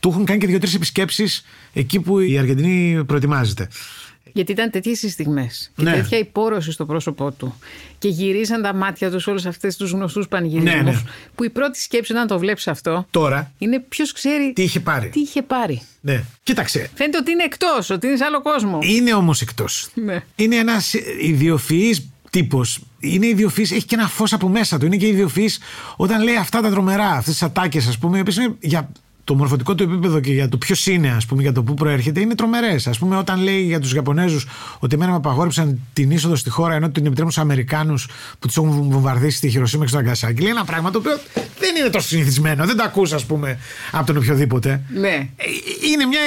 [0.00, 3.68] του έχουν κάνει και δύο-τρεις επισκέψεις εκεί που η Αργεντινή προετοιμάζεται.
[4.36, 5.92] Γιατί ήταν τέτοιες οι στιγμές και Ναι.
[5.92, 7.54] τέτοια υπόρρωση στο πρόσωπό του.
[7.98, 10.74] Και γυρίζαν τα μάτια τους σε όλου αυτού τους γνωστούς πανηγυρισμούς.
[10.74, 11.00] Ναι, ναι.
[11.34, 15.08] Που η πρώτη σκέψη όταν το βλέπεις αυτό Τώρα, είναι ποιος ξέρει τι είχε πάρει.
[15.08, 15.82] τι είχε πάρει.
[16.00, 16.24] Ναι.
[16.42, 18.78] Κοίταξε, Φαίνεται ότι είναι εκτός, ότι είναι σε άλλο κόσμο.
[18.82, 19.88] είναι όμως εκτός.
[19.94, 20.20] Ναι.
[20.36, 22.80] Είναι ένας ιδιοφυής τύπος.
[23.00, 24.86] Είναι ιδιοφυής, έχει και ένα φως από μέσα του.
[24.86, 25.58] Είναι και ιδιοφυής
[25.96, 28.90] όταν λέει αυτά τα τρομερά, αυτές τις ατάκες, ας πούμε, οι οποίες είναι για
[29.24, 32.20] το μορφωτικό του επίπεδο και για το ποιος είναι, ας πούμε, για το πού προέρχεται,
[32.20, 32.86] είναι τρομερές.
[32.86, 34.40] Α πούμε, όταν λέει για τους Ιαπωνέζου
[34.78, 38.08] ότι εμένα με απαγόρεψαν την είσοδο στη χώρα ενώ την επιτρέπουν στους Αμερικάνους
[38.38, 40.42] που τους έχουν βομβαρδίσει στη Χειροσύμα και στο Αγκασάκι.
[40.42, 41.18] Λέει ένα πράγμα το οποίο
[41.58, 42.66] δεν είναι τόσο συνηθισμένο.
[42.66, 43.58] Δεν το ακούς, ας πούμε,
[43.92, 44.82] από τον οποιοδήποτε.
[44.94, 45.08] Ναι.
[45.08, 45.44] Ε,
[45.92, 46.20] είναι μια.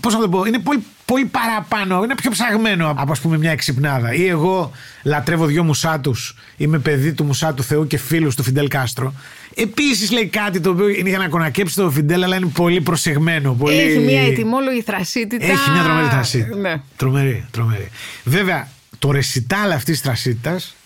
[0.00, 3.50] Πώς να το πω, είναι πολύ, πολύ παραπάνω, είναι πιο ψαγμένο από ας πούμε μια
[3.50, 4.14] εξυπνάδα.
[4.14, 4.70] Ή εγώ
[5.02, 9.14] λατρεύω δυο μουσάτους, είμαι παιδί του μουσάτου Θεού και φίλους του Φιντέλ Κάστρο.
[9.54, 13.52] Επίσης λέει κάτι το οποίο είναι για να κονακέψει το Φιντέλ, αλλά είναι πολύ προσεγμένο.
[13.52, 13.76] Πολύ...
[13.76, 15.44] Έχει μια ετοιμόλογη θρασίτητα.
[15.44, 16.56] Έχει μια τρομερή θρασίτητα.
[16.56, 16.80] Ναι.
[16.96, 17.88] Τρομερή, τρομερή.
[18.24, 18.68] Βέβαια,
[18.98, 20.76] το ρεσιτάλ αυτής της θρασίτητας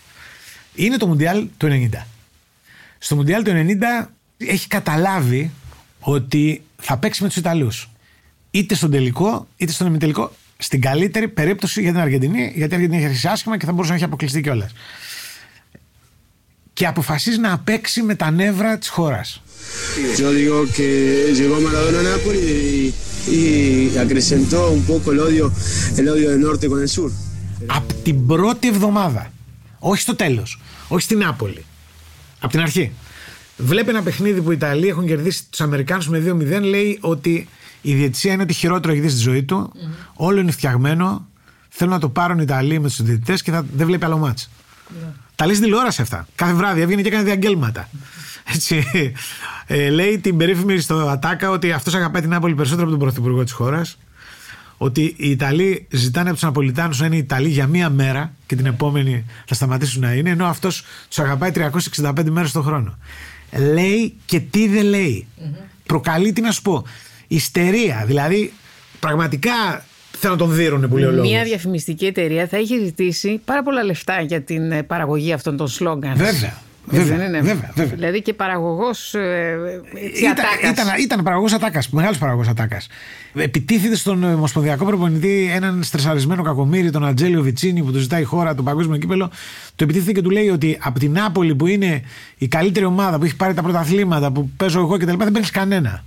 [0.75, 2.05] είναι το Μουντιάλ του 90.
[2.97, 5.51] Στο Μουντιάλ του 90 έχει καταλάβει
[5.99, 7.87] ότι θα παίξει με τους Ιταλούς.
[8.55, 10.31] Είτε στον τελικό, είτε στον ημιτελικό.
[10.57, 13.89] Στην καλύτερη περίπτωση για την Αργεντινή, γιατί η Αργεντινή έχει αρχίσει άσχημα και θα μπορούσε
[13.89, 14.71] να έχει αποκλειστεί κιόλας.
[16.73, 19.41] Και αποφασίζει να παίξει με τα νεύρα της χώρας.
[20.19, 20.89] Yo digo que
[21.37, 22.93] llegó Maradona a Nápoles y,
[23.37, 25.45] y acrecentó un poco el odio,
[25.99, 27.11] el odio del norte con el sur.
[27.65, 29.31] Από την πρώτη εβδομάδα.
[29.79, 30.61] Όχι στο τέλος.
[30.87, 31.65] Όχι στην Νάπολη.
[32.39, 32.91] Από την αρχή.
[33.57, 36.61] Βλέπει ένα παιχνίδι που οι Ιταλοί έχουν κερδίσει τους Αμερικάνους με 2-0.
[36.61, 37.47] Λέει ότι
[37.85, 39.71] η διαιτησία είναι ότι χειρότερο έχει δει στη ζωή του.
[40.13, 41.27] Όλο είναι φτιαγμένο.
[41.69, 44.49] Θέλουν να το πάρουν οι Ιταλοί με τους διαιτητές και θα, δεν βλέπει άλλο μάτς.
[45.35, 46.27] Τα λέει στην τηλεόραση αυτά.
[46.35, 47.89] Κάθε βράδυ έβγαινε και έκανε διαγγέλματα.
[48.53, 48.85] Έτσι.
[49.67, 53.43] Ε, λέει την περίφημη στο Ατάκα ότι αυτός αγαπάει την Νάπολη περισσότερο από τον πρωθυπουργό
[53.43, 53.97] της χώρας.
[54.77, 58.65] Ότι οι Ιταλοί ζητάνε από τους Ναπολιτάνους να είναι Ιταλοί για μία μέρα και την
[58.65, 62.97] επόμενη θα σταματήσουν να είναι, ενώ αυτός τους αγαπάει 365 μέρες το χρόνο.
[63.73, 65.27] Λέει και τι δεν λέει.
[65.85, 66.83] Προκαλεί, τι να σου πω,
[67.35, 68.03] ιστερία.
[68.05, 68.53] Δηλαδή,
[68.99, 71.29] πραγματικά θέλω να τον δίνουν που λέει ο λόγος.
[71.29, 75.67] Μια διαφημιστική εταιρεία θα είχε ζητήσει πάρα πολλά λεφτά για την ε, παραγωγή αυτών των
[75.67, 76.15] σλόγκαν.
[76.15, 76.61] Βέβαια.
[76.91, 77.41] Έτσι Βέβαια, δεν είναι.
[77.41, 77.95] βέβαια, βέβαια.
[77.95, 79.55] Δηλαδή και παραγωγός ε,
[80.17, 82.87] Ήταν, ήταν, ήταν παραγωγός ατάκας, μεγάλος παραγωγός ατάκας.
[83.33, 88.55] Επιτίθεται στον Ομοσπονδιακό Προπονητή έναν στρεσαρισμένο κακομίρι, τον Ατζέλιο Βιτσίνι, που του ζητάει η χώρα,
[88.55, 89.27] το παγκόσμιο κύπελλο.
[89.75, 92.01] Του επιτίθεται και του λέει ότι από την Νάπολη που είναι
[92.37, 95.05] η καλύτερη ομάδα που έχει πάρει τα πρωταθλήματα, που παίζω εγώ κτλ.
[95.05, 96.03] δεν παίρνεις κανένα.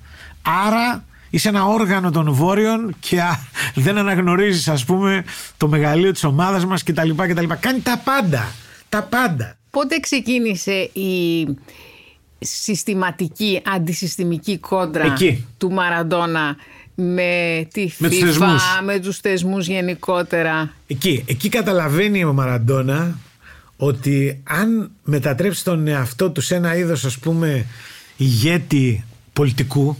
[0.66, 1.04] Άρα
[1.36, 3.38] είσαι ένα όργανο των Βόρειων και α,
[3.74, 5.24] δεν αναγνωρίζεις, ας πούμε,
[5.56, 7.10] το μεγαλείο της ομάδας μας κτλ.
[7.60, 8.52] Κάνει τα πάντα.
[8.88, 9.56] Τα πάντα.
[9.70, 11.46] Πότε ξεκίνησε η
[12.38, 15.46] συστηματική αντισυστημική κόντρα Εκεί.
[15.58, 16.56] του Μαραντόνα
[16.94, 18.62] με τη Με τους FIFA, θεσμούς.
[18.84, 23.18] με τους θεσμούς γενικότερα; Εκεί, εκεί καταλαβαίνει ο Μαραντόνα
[23.76, 27.66] ότι αν μετατρέψει τον εαυτό του σε ένα είδος ας πούμε
[28.16, 29.96] ηγέτη πολιτικού,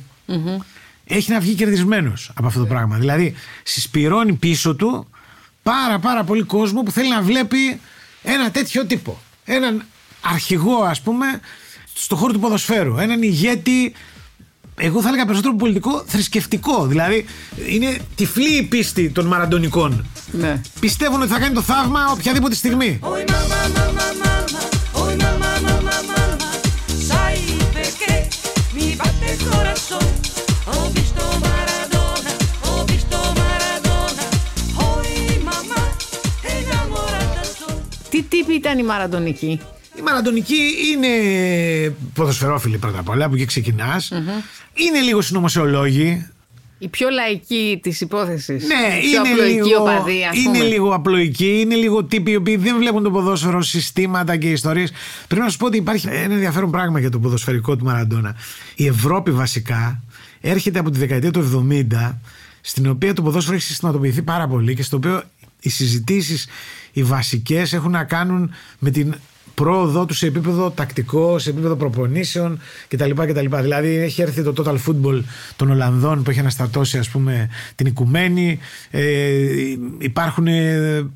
[1.07, 2.97] έχει να βγει κερδισμένος από αυτό το πράγμα.
[2.97, 5.07] Δηλαδή συσπηρώνει πίσω του
[5.63, 7.81] πάρα πάρα πολύ κόσμο που θέλει να βλέπει
[8.23, 9.21] ένα τέτοιο τύπο.
[9.45, 9.85] Έναν
[10.21, 11.41] αρχηγό ας πούμε
[11.95, 12.97] στο χώρο του ποδοσφαίρου.
[12.99, 13.95] Έναν ηγέτη
[14.79, 16.87] εγώ θα έλεγα περισσότερο πολιτικό θρησκευτικό.
[16.87, 17.25] Δηλαδή
[17.69, 20.07] είναι τυφλή η πίστη των μαραντονικών.
[20.33, 20.61] Ναι.
[20.81, 22.99] Πιστεύουν ότι θα κάνει το θαύμα οποιαδήποτε στιγμή.
[23.03, 23.25] Oi
[30.67, 32.27] mamma, mamma, mamma, oi mamma, mamma, mamma, sai perché mi batte il corazon?
[32.27, 32.33] Ho visto Maradona,
[32.67, 34.27] ho visto Maradona,
[34.91, 35.13] oi
[35.49, 35.81] mamma,
[36.55, 37.77] innamorata son.
[38.11, 39.61] Τι τύποι ήταν οι Μαραντονικοί;
[39.99, 41.09] Η μαραντονική είναι
[42.15, 44.13] ποδοσφαιρόφιλη πρώτα απ' όλα, από εκεί ξεκινάς.
[44.75, 46.27] Είναι λίγο συνωμοσιολόγοι.
[46.79, 48.65] Η πιο λαϊκή της υπόθεσης.
[48.67, 50.65] Ναι, η πιο είναι απλοϊκή λίγο, οπαδή, ας είναι πούμε.
[50.65, 54.93] λίγο απλοϊκοί, είναι λίγο τύποι οι οποίοι δεν βλέπουν το ποδόσφαιρο, συστήματα και ιστορίες.
[55.29, 58.37] Πρέπει να σου πω ότι υπάρχει ένα ενδιαφέρον πράγμα για το ποδοσφαιρικό του Μαραντόνα.
[58.75, 60.03] Η Ευρώπη βασικά
[60.41, 62.15] έρχεται από τη δεκαετία του 70,
[62.61, 65.23] στην οποία το ποδόσφαιρο έχει συστηματοποιηθεί πάρα πολύ και στο οποίο
[65.61, 66.47] οι συζητήσεις
[66.93, 69.15] οι βασικές έχουν να κάνουν με την
[69.57, 73.11] πρόοδό του σε επίπεδο τακτικό, σε επίπεδο προπονήσεων κτλ.
[73.11, 73.57] κτλ.
[73.61, 75.23] Δηλαδή έχει έρθει το total football
[75.57, 78.59] των Ολλανδών που έχει αναστατώσει ας πούμε την οικουμένη.
[78.91, 79.03] Ε,
[79.99, 81.07] υπάρχουν ε,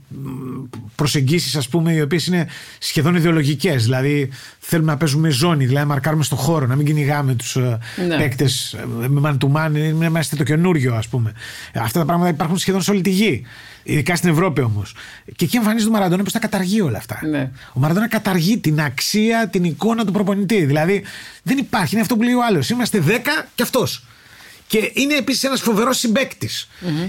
[0.94, 2.46] προσεγγίσεις ας πούμε οι οποίες είναι
[2.78, 3.84] σχεδόν ιδεολογικές.
[3.84, 7.78] Δηλαδή θέλουμε να παίζουμε ζώνη, δηλαδή να μαρκάρουμε στο χώρο, να μην κυνηγάμε τους ε,
[8.08, 8.16] Ναι.
[8.16, 8.72] παίκτες
[9.02, 11.32] ε, με man to man, είναι είμαστε το καινούριο ας πούμε.
[11.74, 13.44] Αυτά τα πράγματα υπάρχουν σχεδόν σε όλη τη γη.
[13.82, 14.94] Ειδικά στην Ευρώπη όμως.
[15.36, 17.20] Και εκεί εμφανίζεται ο Μαραντόνα που τα καταργεί όλα αυτά.
[17.30, 17.50] Ναι.
[17.72, 20.64] Ο Μαραντόνα καταργεί την αξία, την εικόνα του προπονητή.
[20.64, 21.02] Δηλαδή
[21.42, 22.70] δεν υπάρχει, είναι αυτό που λέει ο άλλος.
[22.70, 23.10] Είμαστε 10
[23.54, 24.04] και αυτός.
[24.66, 26.68] Και είναι επίσης ένας φοβερός συμπαίκτης.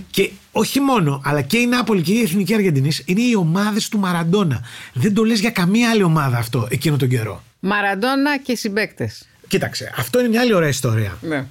[0.09, 3.99] Και όχι μόνο, αλλά και η Νάπολη και η Εθνική Αργεντινής είναι οι ομάδες του
[3.99, 4.65] Μαραντόνα.
[4.93, 7.43] Δεν το λες για καμία άλλη ομάδα αυτό εκείνο τον καιρό.
[7.59, 9.27] Μαραντόνα και συμπαίκτες.
[9.47, 11.17] Κοίταξε, αυτό είναι μια άλλη ωραία ιστορία.
[11.21, 11.45] Ναι.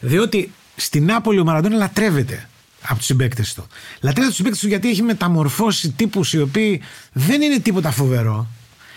[0.00, 2.48] Διότι στην Νάπολη ο Μαραντόνα λατρεύεται
[2.82, 3.66] από τους συμπαίκτες του.
[4.00, 6.80] Λατρεύεται τους συμπαίκτες του γιατί έχει μεταμορφώσει τύπους οι οποίοι
[7.12, 8.46] δεν είναι τίποτα φοβερό.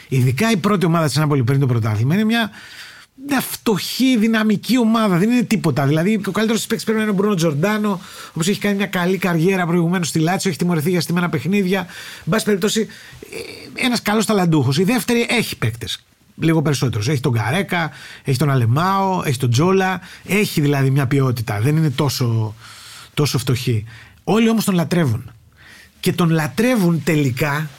[0.08, 2.50] Ειδικά η πρώτη ομάδα της Νάπολη πριν το πρωτάθλημα είναι μια,
[3.28, 5.18] μια φτωχή, δυναμική ομάδα.
[5.18, 5.86] Δεν είναι τίποτα.
[5.86, 8.00] Δηλαδή, ο καλύτερος συμπαίκτης πρέπει να είναι ο Μπρούνο Τζορντάνο, ο
[8.34, 11.80] οποίο έχει κάνει μια καλή καριέρα προηγουμένως στη Λάτσιο, έχει τιμωρηθεί για στημένα παιχνίδια.
[11.80, 12.88] Εν πάση περιπτώσει,
[13.74, 14.78] ένας καλός ταλαντούχος.
[14.78, 16.00] Η δεύτερη έχει παίκτες
[16.40, 17.04] λίγο περισσότερο.
[17.12, 17.92] Έχει τον Καρέκα,
[18.24, 20.02] έχει τον Αλεμάο, έχει τον Τζόλα.
[20.26, 21.60] Έχει δηλαδή μια ποιότητα.
[21.60, 22.56] Δεν είναι τόσο,
[23.16, 23.86] τόσο φτωχή.
[24.24, 25.32] Όλοι όμως τον λατρεύουν.
[26.00, 27.70] Και τον λατρεύουν τελικά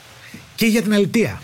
[0.55, 1.41] και για την αλητεια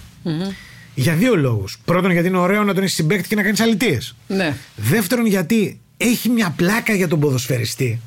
[0.96, 1.78] Για δύο λόγους.
[1.86, 4.16] Πρώτον, γιατί είναι ωραίο να τον έχεις συμπέκτη και να κάνεις αλητίες.
[4.28, 4.56] Ναι.
[4.76, 8.00] Δεύτερον, γιατί έχει μια πλάκα για τον ποδοσφαιριστή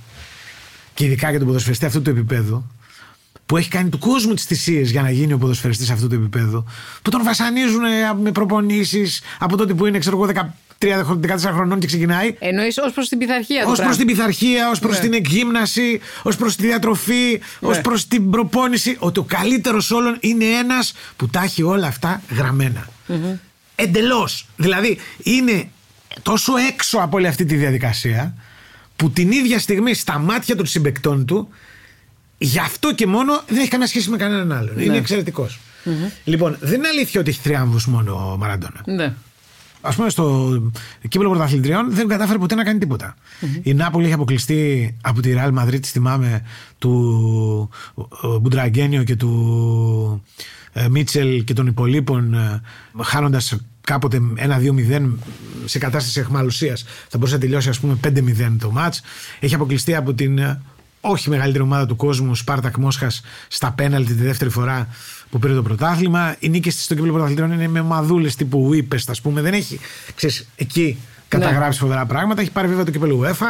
[0.95, 2.71] και ειδικά για τον ποδοσφαιριστή αυτού του επίπεδου
[3.47, 6.65] που έχει κάνει του κόσμου τις θυσίες για να γίνει ο ποδοσφαιριστής αυτού του επίπεδου,
[7.03, 10.27] που τον βασανίζουν ε, με προπονήσεις από τότε που είναι, ξέρω εγώ,
[10.79, 12.35] 13-14 χρονών και ξεκινάει.
[12.39, 13.63] Εννοείς ως προς την πειθαρχία του.
[13.63, 13.97] Ω προς πράγματος.
[14.05, 15.01] την πειθαρχία, ως προς Ναι.
[15.01, 17.83] την εκγύμναση, ως προς τη διατροφή, ως Ναι.
[17.83, 22.89] προς την προπόνηση, ότι ο καλύτερος όλων είναι ένας που τα έχει όλα αυτά γραμμένα.
[23.75, 24.47] Εντελώς.
[24.57, 25.69] Δηλαδή είναι
[26.23, 28.35] τόσο έξω από όλη αυτή τη διαδικασία
[28.97, 31.49] που την ίδια στιγμή στα μάτια των συμπεκτών του
[32.39, 34.79] γι' αυτό και μόνο δεν έχει καμία σχέση με κανέναν άλλον.
[34.79, 35.59] Είναι εξαιρετικός.
[36.25, 38.81] Λοιπόν, δεν είναι αλήθεια ότι έχει θριάμβους μόνο ο Μαραντόνα.
[38.87, 39.15] Ναι.
[39.87, 40.49] Α πούμε, στο
[41.09, 43.17] κύπελο πρωταθλητριών δεν κατάφερε ποτέ να κάνει τίποτα.
[43.63, 46.43] Η Νάπολη είχε αποκλειστεί από τη Ρεάλ Μαδρίτη, θυμάμαι,
[46.79, 47.71] του
[48.25, 50.23] ε, Μπουντραγκένιο και του
[50.73, 52.37] ε, Μίτσελ και των υπολείπων,
[53.03, 55.13] χάνοντας κάποτε 1-2-0
[55.65, 56.77] σε κατάσταση εχμαλουσία.
[57.09, 58.95] Θα μπορούσε να τελειώσει, ας πούμε, 5-0 το μάτ.
[59.41, 60.61] Έχει αποκλειστεί από την ε,
[61.09, 63.11] όχι μεγαλύτερη ομάδα του κόσμου, Σπάρτακ Μόσχα,
[63.49, 64.89] στα πέναλτι τη δεύτερη φορά
[65.31, 66.37] που πήρε το πρωτάθλημα.
[66.39, 69.41] Οι νίκες της στο κύπελο πρωταθλητριών είναι με μαδούλες τύπου Βίπε, ας πούμε.
[69.41, 69.81] Δεν έχει,
[70.15, 72.41] ξέρεις, εκεί καταγράψει φοβερά πράγματα.
[72.41, 73.47] Έχει πάρει βέβαια το κύπελο UEFA.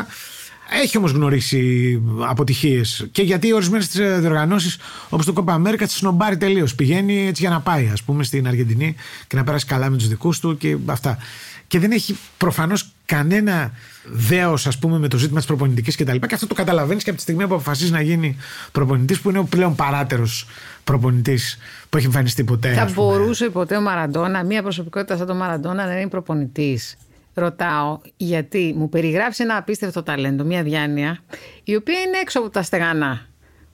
[0.82, 3.08] Έχει όμως γνωρίσει αποτυχίες.
[3.12, 3.88] Και γιατί ορισμένες
[4.18, 4.76] διοργανώσεις,
[5.08, 6.74] όπως το Copa America, τις σνομπάρει τελείως.
[6.74, 8.94] Πηγαίνει έτσι για να πάει, ας πούμε, στην Αργεντινή
[9.26, 11.18] και να περάσει καλά με τους δικούς του και αυτά.
[11.66, 13.72] Και δεν έχει προφανώς κανένα
[14.04, 16.12] δέος, ας πούμε, με το ζήτημα της προπονητικής κτλ.
[16.12, 18.36] Και, και αυτό το καταλαβαίνεις και από τη στιγμή που αποφασίζεις να γίνει
[18.72, 20.46] προπονητής, που είναι ο πλέον παράτερος
[20.84, 21.58] προπονητής
[21.90, 22.72] που έχει εμφανιστεί ποτέ.
[22.72, 23.06] Θα ας πούμε.
[23.06, 26.96] μπορούσε ποτέ ο Μαραντόνα, μια προσωπικότητα σαν τον Μαραντόνα, να είναι προπονητής.
[27.34, 31.18] Ρωτάω, γιατί μου περιγράψει ένα απίστευτο ταλέντο, μια διάνοια,
[31.64, 33.26] η οποία είναι έξω από τα στεγανά.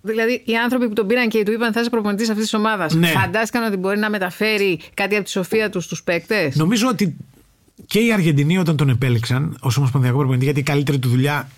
[0.05, 2.95] Δηλαδή, οι άνθρωποι που τον πήραν και του είπαν θα είσαι προπονητής αυτής της ομάδας,
[2.95, 3.07] Ναι.
[3.07, 7.16] φαντάστηκαν ότι μπορεί να μεταφέρει κάτι από τη σοφία τους στους παίκτες; Νομίζω ότι
[7.87, 11.49] και οι Αργεντινοί όταν τον επέλεξαν ως ομοσπονδιακό προπονητή, γιατί η καλύτερη του δουλειά,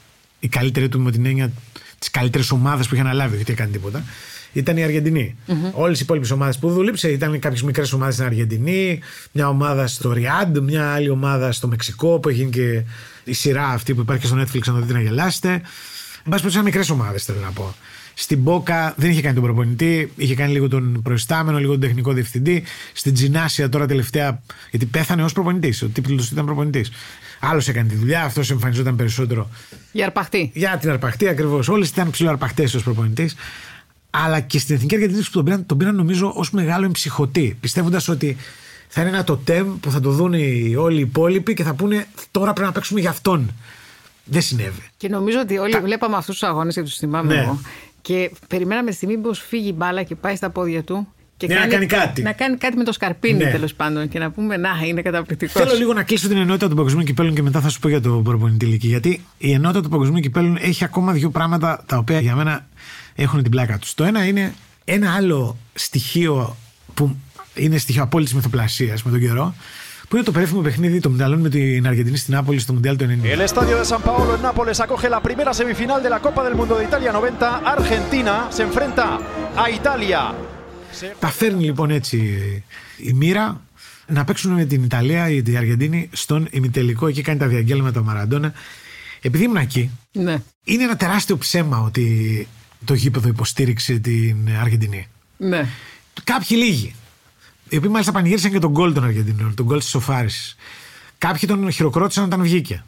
[0.41, 1.53] η καλύτερη του με την έννοια
[1.99, 4.05] της καλύτερης ομάδας που είχε αναλάβει, γιατί έκανε τίποτα,
[4.53, 5.37] ήταν η αργεντινη
[5.73, 9.01] Όλες οι υπόλοιπες ομάδες που δούλεψε ήταν κάποιες μικρές ομάδες στην Αργεντινή,
[9.33, 12.83] μια ομάδα στο Ριάντ, μια άλλη ομάδα στο Μεξικό που έχει και
[13.25, 15.49] η σειρά αυτή που υπάρχει και στο Netflix, να το δείτε να γελάσετε.
[15.49, 17.75] Εν πάση περιπτώσει, μικρές ομάδες θέλω να πω.
[18.15, 22.13] Στην Μπόκα δεν είχε κάνει τον προπονητή, είχε κάνει λίγο τον προϊστάμενο, λίγο τον τεχνικό
[22.13, 22.63] διευθυντή.
[22.93, 25.83] Στην Τζινάσια τώρα τελευταία, γιατί πέθανε ως προπονητής.
[25.83, 26.91] Ο τύπλος του ήταν προπονητής.
[27.41, 29.49] Άλλος έκανε τη δουλειά, αυτός εμφανιζόταν περισσότερο
[29.93, 30.51] Για αρπαχτή.
[30.55, 31.69] για την αρπαχτή ακριβώς.
[31.69, 33.35] Όλες ήταν ψηλοαρπαχτές ως προπονητής.
[34.11, 37.57] Αλλά και στην Εθνική Αργεντινή που τον πήραν, τον πήραν νομίζω ως μεγάλο εμψυχωτή.
[37.61, 38.37] Πιστεύοντας ότι
[38.89, 42.07] θα είναι ένα τοτέμ που θα το δουν οι, όλοι οι υπόλοιποι και θα πούνε
[42.31, 43.51] τώρα πρέπει να παίξουμε για αυτόν.
[44.25, 44.89] Δεν συνέβη.
[44.97, 47.41] Και νομίζω ότι όλοι βλέπαμε αυτούς τους αγώνες και τους θυμάμαι Ναι.
[47.41, 47.61] εγώ.
[48.05, 51.09] Και περιμέναμε τη στιγμή που φύγει η μπάλα και πάει στα πόδια του.
[51.37, 52.23] Και Ναι, να κάνει κάτι.
[52.23, 53.51] Να κάνει κάτι με το σκαρπίνι Ναι.
[53.51, 55.63] τέλος πάντων και να πούμε Να, είναι καταπληκτικός.
[55.63, 58.01] Θέλω λίγο να κλείσω την ενότητα των παγκοσμίων κυπέλων και μετά θα σου πω για
[58.01, 58.89] το προπονητή ηλικία.
[58.89, 62.67] Γιατί η ενότητα των παγκοσμίων κυπέλων έχει ακόμα δύο πράγματα τα οποία για μένα
[63.15, 63.95] έχουν την πλάκα τους.
[63.95, 66.57] Το ένα είναι ένα άλλο στοιχείο
[66.95, 67.17] που
[67.55, 69.55] είναι στοιχείο απόλυτης μυθοπλασίας με τον καιρό,
[70.09, 73.07] που είναι το περίφημο παιχνίδι των Μινταλών με την Αργεντινή στην Νάπολη στο Μουντιάλ του
[73.23, 73.25] 90.
[73.37, 76.55] El estadio de San Paolo en Nápoles acoge la primera semifinal de la Copa del
[76.55, 77.63] Mundo de Italia 90.
[77.77, 79.07] Argentina se enfrenta
[79.57, 80.35] a Italia.
[81.19, 82.17] Τα φέρνει λοιπόν έτσι
[82.97, 83.61] η μοίρα
[84.07, 87.07] να παίξουν με την Ιταλία ή την Αργεντίνη στον ημιτελικό.
[87.07, 88.53] Εκεί κάνει τα διαγγέλματα ο Μαραντόνα.
[89.21, 90.37] Επειδή ήμουν εκεί, Ναι.
[90.65, 92.49] είναι ένα τεράστιο ψέμα ότι
[92.85, 95.07] το γήπεδο υποστήριξε την Αργεντινή.
[95.37, 95.69] Ναι.
[96.25, 96.95] Κάποιοι λίγοι.
[97.75, 100.57] Οι οποίοι μάλιστα πανηγύρισαν και τον γκολ των Αργεντινών, τον γκολ της Σοφάριση.
[101.19, 102.85] Κάποιοι τον χειροκρότησαν όταν βγήκε.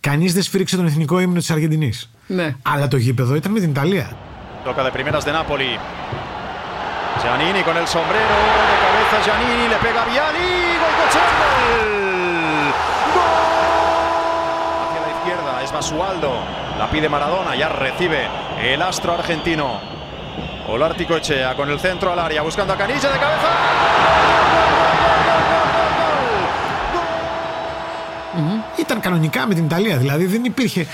[0.00, 2.10] Κανείς δεν σφύριξε τον εθνικό ύμνο της Αργεντινής.
[2.26, 2.54] Ναι.
[2.62, 4.16] Αλλά το γήπεδο ήταν με την Ιταλία.
[4.64, 5.70] Toca de primeras de Napoli.
[7.22, 8.36] Giannini con el sombrero
[8.70, 9.16] de cabeza.
[9.24, 10.48] Giannini le pega a Viali.
[10.80, 11.28] Goicoechea.
[13.16, 13.36] ¡Gol!
[14.82, 16.30] Hacia la izquierda es Basualdo.
[16.80, 17.52] La pide Maradona.
[17.62, 18.20] Ya recibe
[18.70, 19.66] el astro argentino.
[20.68, 22.42] Olártico Echea con el centro al área.
[22.42, 23.50] Buscando a Canilla de cabeza.
[28.78, 29.96] Ήταν κανονικά με την Ιταλία.
[29.96, 30.86] Δηλαδή δεν υπήρχε.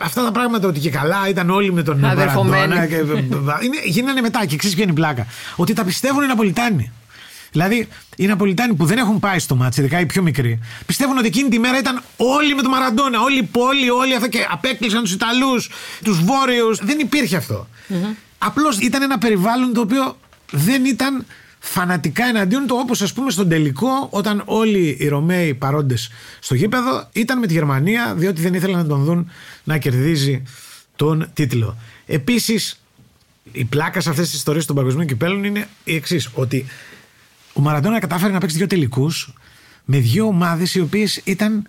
[0.00, 2.74] Αυτά τα πράγματα ότι και καλά ήταν όλοι με τον Αδερφομένοι.
[2.74, 2.86] Μαραντόνα.
[2.86, 3.64] Και...
[3.64, 5.26] είναι, γίνανε μετά και ξέρεις ποια είναι η πλάκα.
[5.56, 6.92] Ότι τα πιστεύουν οι Ναπολιτάνοι.
[7.52, 11.26] Δηλαδή οι Ναπολιτάνοι που δεν έχουν πάει στο μάτσο, ειδικά οι πιο μικροί, πιστεύουν ότι
[11.26, 13.20] εκείνη τη μέρα ήταν όλοι με τον Μαραντόνα.
[13.20, 15.70] Όλη η πόλη, όλοι αυτά και απέκλεισαν τους Ιταλούς,
[16.04, 16.78] τους Βόρειους.
[16.82, 17.68] Δεν υπήρχε αυτό.
[18.38, 20.16] Απλώς ήταν ένα περιβάλλον το οποίο
[20.50, 21.26] δεν ήταν
[21.58, 26.10] φανατικά εναντίον του όπως ας πούμε στον τελικό όταν όλοι οι Ρωμαίοι παρόντες
[26.40, 29.30] στο γήπεδο ήταν με τη Γερμανία διότι δεν ήθελαν να τον δουν
[29.64, 30.42] να κερδίζει
[30.96, 31.76] τον τίτλο.
[32.06, 32.80] Επίσης
[33.52, 36.66] η πλάκα σε αυτές τις ιστορίες των παγκοσμίων κυπέλων είναι η εξής ότι
[37.52, 39.32] ο Μαραντόνα κατάφερε να παίξει δύο τελικούς
[39.84, 41.66] με δύο ομάδες οι οποίες ήταν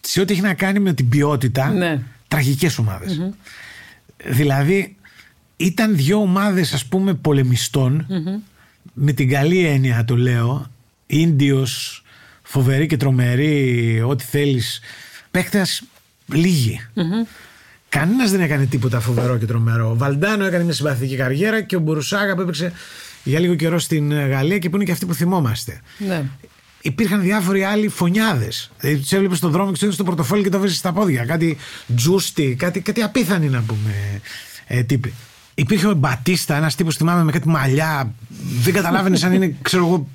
[0.00, 2.02] σε ό,τι έχει να κάνει με την ποιότητα Ναι.
[2.28, 3.32] τραγικές ομάδες.
[4.24, 4.96] Δηλαδή
[5.56, 8.06] ήταν δύο ομάδες ας πούμε πολεμιστών
[8.92, 10.66] με την καλή έννοια το λέω
[11.06, 12.02] Ίντιος,
[12.42, 14.80] φοβερή και τρομερή ό,τι θέλεις
[15.30, 15.82] παίκτες
[16.26, 16.80] λίγοι.
[17.88, 19.90] Κανένας δεν έκανε τίποτα φοβερό και τρομερό.
[19.90, 22.72] Ο Βαλντάνο έκανε μια συμπαθητική καριέρα και ο Μπουρουσάγα που έπαιξε
[23.24, 26.24] για λίγο καιρό στην ε, Γαλλία και που είναι και αυτοί που θυμόμαστε Ναι.
[26.80, 28.70] υπήρχαν διάφοροι άλλοι φωνιάδες.
[28.80, 31.24] Δηλαδή τους έβλεπες στον δρόμο και τους έδωσε το πορτοφόλι και το βρίσκεις στα πόδια.
[31.24, 31.56] Κάτι
[31.96, 34.20] τζούστι, κάτι, κάτι απίθανοι να πούμε
[34.66, 35.12] ε, τύποι.
[35.54, 38.14] Υπήρχε ο Μπατίστα, ένας τύπος θυμάμαι με κάτι μαλλιά.
[38.62, 40.08] Δεν καταλάβαινε αν είναι, ξέρω εγώ,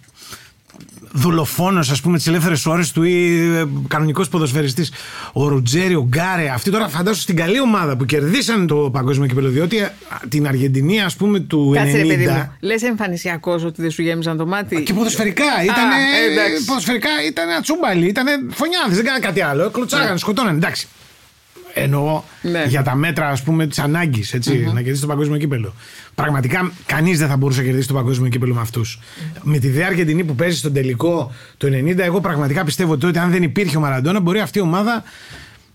[1.11, 3.39] δολοφόνος, ας πούμε, τι ελεύθερε ώρε του ή
[3.87, 4.91] κανονικός ποδοσφαιριστής.
[5.33, 6.49] Ο Ρουτζέρι, ο Γκάρε.
[6.49, 9.49] Αυτοί τώρα φαντάζομαι στην καλή ομάδα που κερδίσαν το παγκόσμιο κυπέλο.
[9.49, 9.91] Διότι ε,
[10.29, 12.07] την Αργεντινή, ας πούμε, του Κάτσε ρε 90.
[12.07, 12.51] παιδί μου.
[12.59, 15.75] Λες εμφανισιακός ότι δεν σου γέμιζαν το μάτι; Και ποδοσφαιρικά ήταν.
[15.91, 16.65] ε, εντάξει.
[16.65, 19.69] ποδοσφαιρικά ήταν ατσούμπαλοι, ήταν φωνιάδες, δεν κάνανε κάτι άλλο.
[19.69, 20.57] Κλωτσάγανε, σκοτώνανε.
[20.57, 20.87] Εντάξει.
[21.81, 22.65] Εννοώ Ναι.
[22.67, 24.33] για τα μέτρα ας πούμε της ανάγκης
[24.73, 25.73] να κερδίσει το παγκόσμιο κύπελο.
[26.15, 28.99] Πραγματικά κανείς δεν θα μπορούσε να κερδίσει το παγκόσμιο κύπελο με αυτούς.
[29.43, 33.31] Με τη ιδέα Αργεντινή που παίζει στον τελικό το 90, εγώ πραγματικά πιστεύω ότι αν
[33.31, 35.03] δεν υπήρχε ο Μαραντόνα, μπορεί αυτή η ομάδα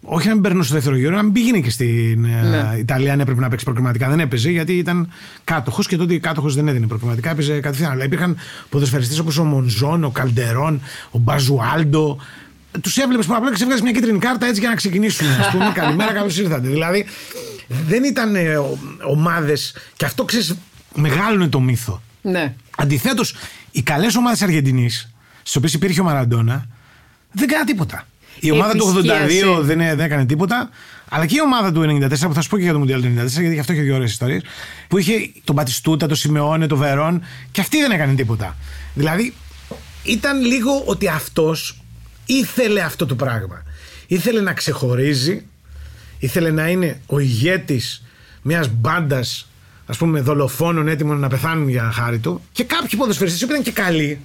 [0.07, 2.79] όχι να μην περνούσε στο δεύτερο γύρο, να μην πήγαινε και στην ε, Ναι.
[2.79, 4.09] Ιταλία αν έπρεπε να παίξει προκριματικά.
[4.09, 5.09] Δεν έπαιζε γιατί ήταν
[5.45, 7.91] κάτοχος και τότε κάτοχος δεν έδινε προκριματικά, έπαιζε κατευθείαν.
[7.91, 8.37] Αλλά υπήρχαν
[8.69, 12.19] ποδοσφαιριστές όπως ο Μονζόν, ο Καλντερόν, ο Μπαζουάλντο.
[12.81, 15.27] Τους έβλεπες που απλά και σε έβγαζες μια κίτρινη κάρτα έτσι για να ξεκινήσουν.
[15.27, 16.69] Α πούμε, καλημέρα, καλώς ήρθατε.
[16.69, 17.07] Δηλαδή
[17.69, 18.37] δεν ήταν
[19.09, 19.75] ομάδες.
[19.97, 20.55] Και αυτό ξέρεις,
[20.95, 22.03] μεγάλωνε το μύθο.
[22.23, 22.55] Ναι.
[22.77, 23.35] Αντιθέτως,
[23.71, 25.11] οι καλές ομάδες Αργεντινής,
[25.43, 26.67] στις οποίες υπήρχε ο Μαραντόνα,
[27.33, 28.07] δεν έκαναν τίποτα.
[28.41, 29.61] Η ομάδα του 82 Επισκίασε.
[29.61, 30.71] δεν, δεν έκανε τίποτα,
[31.09, 33.07] αλλά και η ομάδα του 94, που θα σου πω και για το Μουντιάλ του
[33.07, 34.43] 94, γιατί γι' αυτό είχε δύο ωραίες ιστορίες,
[34.89, 38.57] που είχε τον Πατιστούτα, τον Σιμεώνε, τον Βερόν, και αυτή δεν έκανε τίποτα.
[38.95, 39.35] Δηλαδή,
[40.03, 41.84] ήταν λίγο ότι αυτός
[42.27, 43.63] ήθελε αυτό το πράγμα.
[44.07, 45.45] Ήθελε να ξεχωρίζει,
[46.19, 48.03] ήθελε να είναι ο ηγέτης
[48.43, 49.49] μιας μπάντας,
[49.87, 52.41] ας πούμε, δολοφόνων έτοιμων να πεθάνουν για χάρη του.
[52.53, 54.21] Και κάποιοι ποδοσφαιριστές που ήταν και καλοί,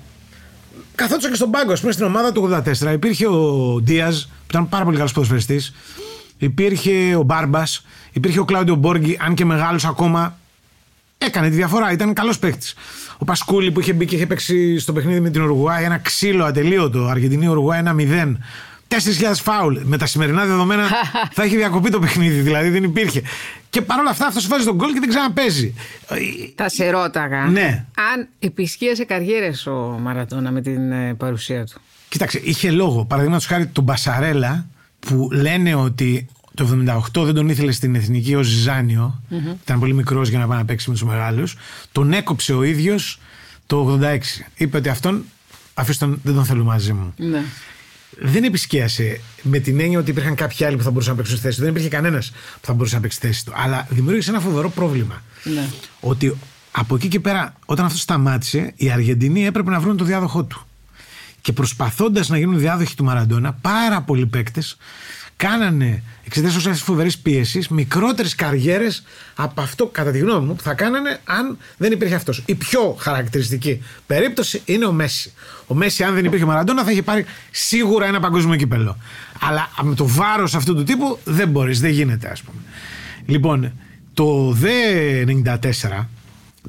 [0.95, 1.73] καθόντουσαν και στον πάγκο.
[1.73, 5.73] Α πούμε στην ομάδα του 84 υπήρχε ο Δία, που ήταν πάρα πολύ καλός ποδοσφαιριστής.
[6.37, 7.85] Υπήρχε ο Μπάρμπας.
[8.11, 10.38] Υπήρχε ο Κλάουντιο Μπόργκι, αν και μεγάλος ακόμα.
[11.25, 12.73] Έκανε τη διαφορά, ήταν καλός παίκτης.
[13.17, 16.43] Ο Πασκούλη που είχε μπει και είχε παίξει στο παιχνίδι με την Ουρουγουάη ένα ξύλο
[16.45, 17.05] ατελείωτο.
[17.05, 18.37] Αργεντινή Ουρουγουάη ένα 0.
[18.87, 18.97] 4.000
[19.33, 19.77] φάουλ.
[19.83, 20.87] Με τα σημερινά δεδομένα
[21.35, 23.21] θα έχει διακοπεί το παιχνίδι, δηλαδή δεν υπήρχε.
[23.69, 25.73] Και παρόλα αυτά αυτός βάζει τον γκολ και δεν ξαναπέζει.
[26.55, 27.45] Θα σε ρώταγα.
[27.45, 27.85] Ναι.
[28.13, 33.05] Αν επισκίασε καριέρες ο Μαραντόνα με την ε, παρουσία του; Κοίταξε, είχε λόγο.
[33.05, 34.65] Παραδείγματος χάρη τον Μπασαρέλα
[34.99, 36.27] που λένε ότι
[36.63, 39.21] το 78 δεν τον ήθελε στην εθνική ο ζιζανιο
[39.61, 41.55] Ήταν πολύ μικρός για να πάει να παίξει με τους μεγάλους.
[41.91, 43.19] Τον έκοψε ο ίδιος
[43.65, 44.17] το 86.
[44.55, 45.25] Είπε ότι αυτόν
[45.73, 47.13] αφήστε τον, δεν τον θέλω μαζί μου.
[47.17, 47.43] Ναι.
[48.21, 51.45] Δεν επισκίασε με την έννοια ότι υπήρχαν κάποιοι άλλοι που θα μπορούσαν να παίξουν στη
[51.45, 51.63] θέση του.
[51.63, 53.51] Δεν υπήρχε κανένας που θα μπορούσε να παίξει στη θέση του.
[53.55, 55.23] Αλλά δημιούργησε ένα φοβερό πρόβλημα.
[55.43, 55.67] Ναι.
[55.99, 56.37] Ότι
[56.71, 60.65] από εκεί και πέρα, όταν αυτό σταμάτησε, οι Αργεντινοί έπρεπε να βρουν το διάδοχό του.
[61.41, 64.77] Και προσπαθώντας να γίνουν διάδοχοι του Μαραντόνα, πάρα πολλοί παίκτες
[65.39, 69.03] κάνανε εξαιτίας όσα φοβερής πίεσης μικρότερες καριέρες
[69.35, 72.43] από αυτό, κατά τη γνώμη μου, που θα κάνανε αν δεν υπήρχε αυτός.
[72.45, 75.33] Η πιο χαρακτηριστική περίπτωση είναι ο Μέση.
[75.67, 78.97] Ο Μέση, αν δεν υπήρχε ο Μαραντόνα, θα είχε πάρει σίγουρα ένα παγκόσμιο κύπελο.
[79.39, 82.61] Αλλά με το βάρος αυτού του τύπου δεν μπορείς, δεν γίνεται, ας πούμε.
[83.25, 83.73] Λοιπόν,
[84.13, 86.05] το ΔΕ 94,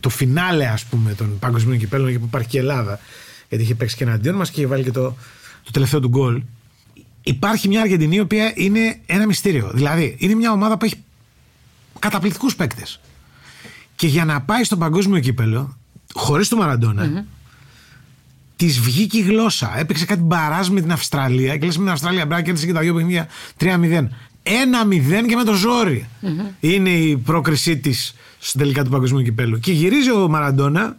[0.01, 3.01] το φινάλε, ας πούμε, των παγκοσμίων κυπέλων, που υπάρχει και η Ελλάδα,
[3.49, 5.17] γιατί είχε παίξει και εναντίον μας και είχε βάλει και το,
[5.65, 6.43] το τελευταίο του γκολ.
[7.23, 9.71] Υπάρχει μια Αργεντινή η οποία είναι ένα μυστήριο.
[9.75, 11.05] Δηλαδή, είναι μια ομάδα που έχει
[11.99, 13.01] καταπληκτικούς παίκτες.
[13.97, 15.77] Και για να πάει στο παγκόσμιο κύπελο,
[16.15, 17.25] χωρίς το μαραντονα
[18.57, 19.79] της βγήκε η γλώσσα.
[19.79, 22.81] Έπαιξε κάτι μπαράζ με την Αυστραλία και λε με την Αυστραλία μπρά κέρδισε και τα
[22.81, 23.29] δύο παιχνίδια
[23.61, 24.09] 3-0.
[24.43, 26.09] 1-0 και με το ζορι
[26.61, 29.59] Είναι η πρόκρισή της στην τελικά του παγκοσμίου κυπέλου.
[29.59, 30.97] Και γυρίζει ο Μαραντόνα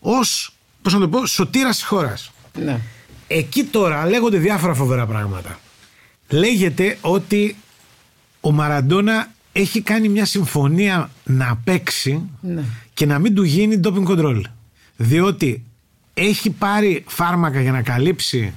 [0.00, 2.32] ως, πώς να το πω, σωτήρας της χώρας.
[2.64, 2.80] Ναι.
[3.26, 5.58] Εκεί τώρα λέγονται διάφορα φοβερά πράγματα.
[6.28, 7.56] Λέγεται ότι
[8.40, 12.62] ο Μαραντόνα έχει κάνει μια συμφωνία να παίξει Ναι.
[12.94, 14.40] και να μην του γίνει doping control.
[14.96, 15.64] Διότι
[16.14, 18.52] έχει πάρει φάρμακα για να καλύψει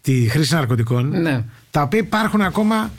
[0.00, 1.44] τη χρήση ναρκωτικών Ναι.
[1.70, 2.90] τα οποία υπάρχουν ακόμα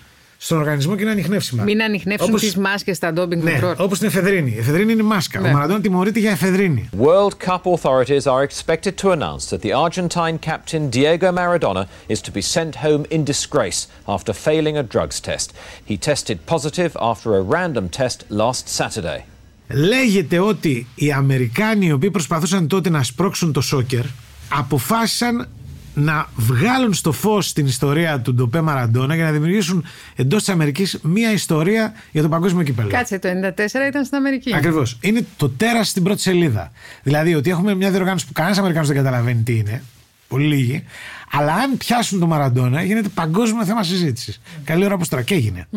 [0.45, 1.63] στον οργανισμό και είναι ανιχνεύσιμα.
[1.63, 3.75] Μην ανοιχνεύσουν Όπως- τις μάσκες στα ντόμπινγκ Ναι, control.
[3.77, 4.51] όπως την εφεδρίνη.
[4.51, 5.39] Η εφεδρίνη είναι μάσκα.
[5.39, 5.47] Ναι.
[5.47, 6.89] Ο Μαραντόνα τιμωρείται για εφεδρίνη.
[6.99, 12.31] World Cup authorities are expected to announce that the Argentine captain Diego Maradona is to
[12.35, 13.79] be sent home in disgrace
[14.15, 15.47] after failing a drugs test.
[15.89, 19.19] He tested positive after a random test last Saturday.
[19.67, 24.03] Λέγεται ότι οι Αμερικάνοι οι οποίοι προσπαθούσαν τότε να σπρώξουν το σόκερ
[24.49, 25.47] αποφάσισαν
[25.95, 29.85] να βγάλουν στο φως την ιστορία του Ντοπέ Μαραντόνα για να δημιουργήσουν
[30.15, 32.89] εντός της Αμερικής μία ιστορία για το παγκόσμιο κύπελο.
[32.89, 34.55] Κάτσε, το 94 ήταν στην Αμερική.
[34.55, 34.97] Ακριβώς.
[35.01, 36.71] Είναι το τέρας στην πρώτη σελίδα.
[37.03, 39.83] Δηλαδή ότι έχουμε μια διοργάνωση που κανένας Αμερικάνος δεν καταλαβαίνει τι είναι.
[40.27, 40.83] Πολύ λίγοι.
[41.31, 44.41] Αλλά αν πιάσουν το Μαραντόνα, γίνεται παγκόσμιο θέμα συζήτησης.
[44.63, 45.21] Καλή ώρα όπω τώρα.
[45.21, 45.67] Και έγινε.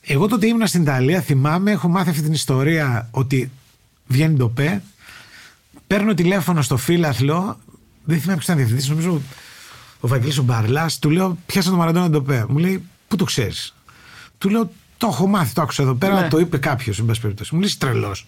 [0.00, 3.50] Εγώ τότε ήμουν στην Ιταλία, θυμάμαι, έχω μάθει αυτή την ιστορία ότι
[4.06, 4.82] βγαίνει το ΠΕ.
[5.86, 7.58] Παίρνω τηλέφωνο στο φίλαθλο,
[8.04, 9.20] δεν θυμάμαι ποιος ήταν διευθυντής, νομίζω
[10.00, 12.44] ο Βαγγέλης ο Μπαρλάς, του λέω: Πιάσα το Μαραντόνα το ΠΕ.
[12.48, 13.74] Μου λέει: Πού το ξέρεις.
[14.38, 16.28] Του λέω: Το έχω μάθει, το άκουσα εδώ πέρα, Ναι.
[16.28, 17.54] το είπε κάποιος, εν πάση περιπτώσει.
[17.54, 18.26] Μου λέει: Τρελός.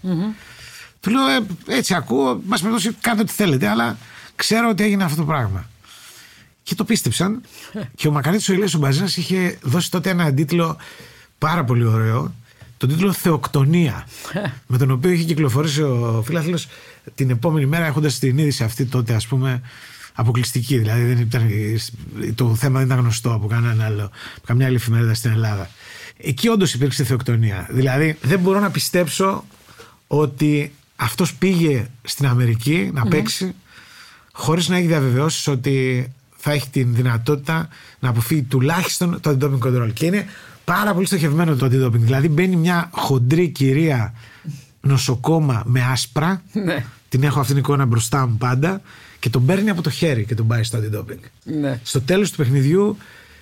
[1.00, 1.46] Του λέω: «Ε,
[1.76, 3.96] Έτσι ακούω, εν πάση περιπτώσει, κάντε ό,τι θέλετε, αλλά
[4.36, 5.68] ξέρω ότι έγινε αυτό το πράγμα.
[6.62, 7.40] Και το πίστεψαν.
[7.96, 10.76] και ο Μακαρίτης ο Ηλίας ο Μπαζίνας είχε δώσει τότε ένα τίτλο
[11.38, 12.34] πάρα πολύ ωραίο.
[12.76, 14.06] Τον τίτλο Θεοκτονία.
[14.66, 16.68] με τον οποίο είχε κυκλοφορήσει ο φίλαθλος
[17.14, 19.60] την επόμενη μέρα έχοντας την είδηση αυτή τότε ας πούμε
[20.16, 20.78] αποκλειστική.
[20.78, 21.50] Δηλαδή δεν ήταν,
[22.34, 24.02] το θέμα δεν ήταν γνωστό από κανένα άλλο,
[24.36, 25.70] από καμιά άλλη εφημερίδα στην Ελλάδα.
[26.16, 27.66] Εκεί όντως υπήρξε θεοκτονία.
[27.70, 29.44] Δηλαδή δεν μπορώ να πιστέψω
[30.06, 33.54] ότι αυτός πήγε στην Αμερική να παίξει
[34.32, 39.92] χωρίς να έχει διαβεβαιώσεις ότι θα έχει την δυνατότητα να αποφύγει τουλάχιστον το anti-doping control.
[39.92, 40.26] Και είναι
[40.64, 41.98] πάρα πολύ στοχευμένο το anti-doping.
[41.98, 44.14] Δηλαδή μπαίνει μια χοντρή κυρία
[44.86, 46.42] νοσοκόμα με άσπρα.
[46.52, 46.84] Ναι.
[47.08, 48.80] Την έχω αυτήν την εικόνα μπροστά μου πάντα.
[49.18, 51.20] Και τον παίρνει από το χέρι και τον πάει στο anti-doping.
[51.44, 51.80] Ναι.
[51.82, 52.96] Στο τέλος του παιχνιδιού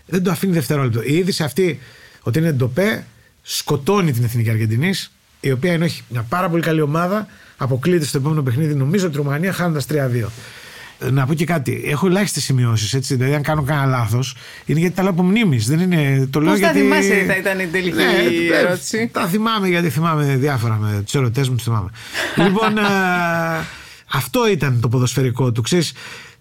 [0.06, 1.02] δεν το αφήνει δευτερόλεπτο.
[1.02, 1.80] Η είδηση αυτή
[2.22, 3.04] ότι είναι ντοπέ
[3.42, 7.26] σκοτώνει την Εθνική Αργεντινής, η οποία ενώ έχει μια πάρα πολύ καλή ομάδα,
[7.56, 10.30] αποκλείεται στο επόμενο παιχνίδι, νομίζω, τη Ρουμανία, χάνοντας 3-2.
[10.98, 11.82] Ε, Να πω και κάτι.
[11.86, 12.98] Έχω ελάχιστες σημειώσεις.
[13.06, 14.36] Δηλαδή, αν κάνω κανένα λάθος,
[14.66, 15.66] είναι γιατί τα λέω από μνήμης.
[15.66, 16.28] Δεν είναι.
[16.30, 16.80] Το λέω Πώς τα γιατί.
[16.80, 17.98] θυμάσαι, θα ήταν η τελική
[18.52, 21.54] ε, ερώτηση; Τα θυμάμαι γιατί θυμάμαι διάφορα με τους ερωτές μου.
[21.54, 21.90] Τους θυμάμαι.
[22.46, 22.82] λοιπόν, ε,
[24.12, 25.62] αυτό ήταν το ποδοσφαιρικό του.
[25.62, 25.92] Ξέρεις,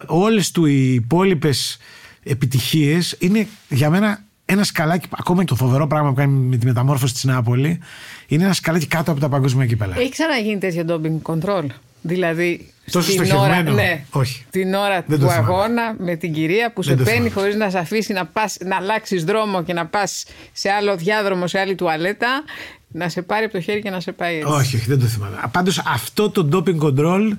[0.05, 1.77] όλες του οι υπόλοιπες
[2.23, 6.65] επιτυχίες είναι για μένα ένα σκαλάκι, ακόμα και το φοβερό πράγμα που κάνει με τη
[6.65, 7.79] μεταμόρφωση της Νάπολη,
[8.27, 9.99] είναι ένα σκαλάκι κάτω από τα παγκόσμια κύπελα.
[9.99, 11.65] Έχει ξαναγίνει τέτοιο ντόμπινγκ control;
[12.01, 13.73] Δηλαδή, Τόσο στην ώρα, στοχευμένο.
[13.73, 14.45] ναι, Όχι.
[14.49, 15.53] την ώρα Δεν του το θυμάμαι.
[15.53, 17.39] αγώνα με την κυρία που Δεν σε το παίρνει θυμάμαι.
[17.41, 21.47] χωρίς να σε αφήσει να, πας, να αλλάξεις δρόμο και να πας σε άλλο διάδρομο,
[21.47, 22.43] σε άλλη τουαλέτα,
[22.87, 24.51] να σε πάρει από το χέρι και να σε πάει έτσι.
[24.51, 25.37] Όχι, όχι, δεν το θυμάμαι.
[25.51, 27.29] Πάντως αυτό το doping control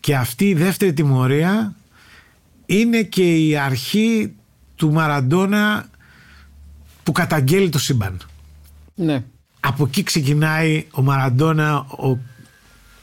[0.00, 1.74] και αυτή η δεύτερη τιμωρία
[2.66, 4.32] είναι και η αρχή
[4.76, 5.88] του Μαραντόνα
[7.02, 8.20] που καταγγέλει το σύμπαν.
[8.94, 9.24] Ναι.
[9.60, 12.18] Από εκεί ξεκινάει ο Μαραντόνα, ο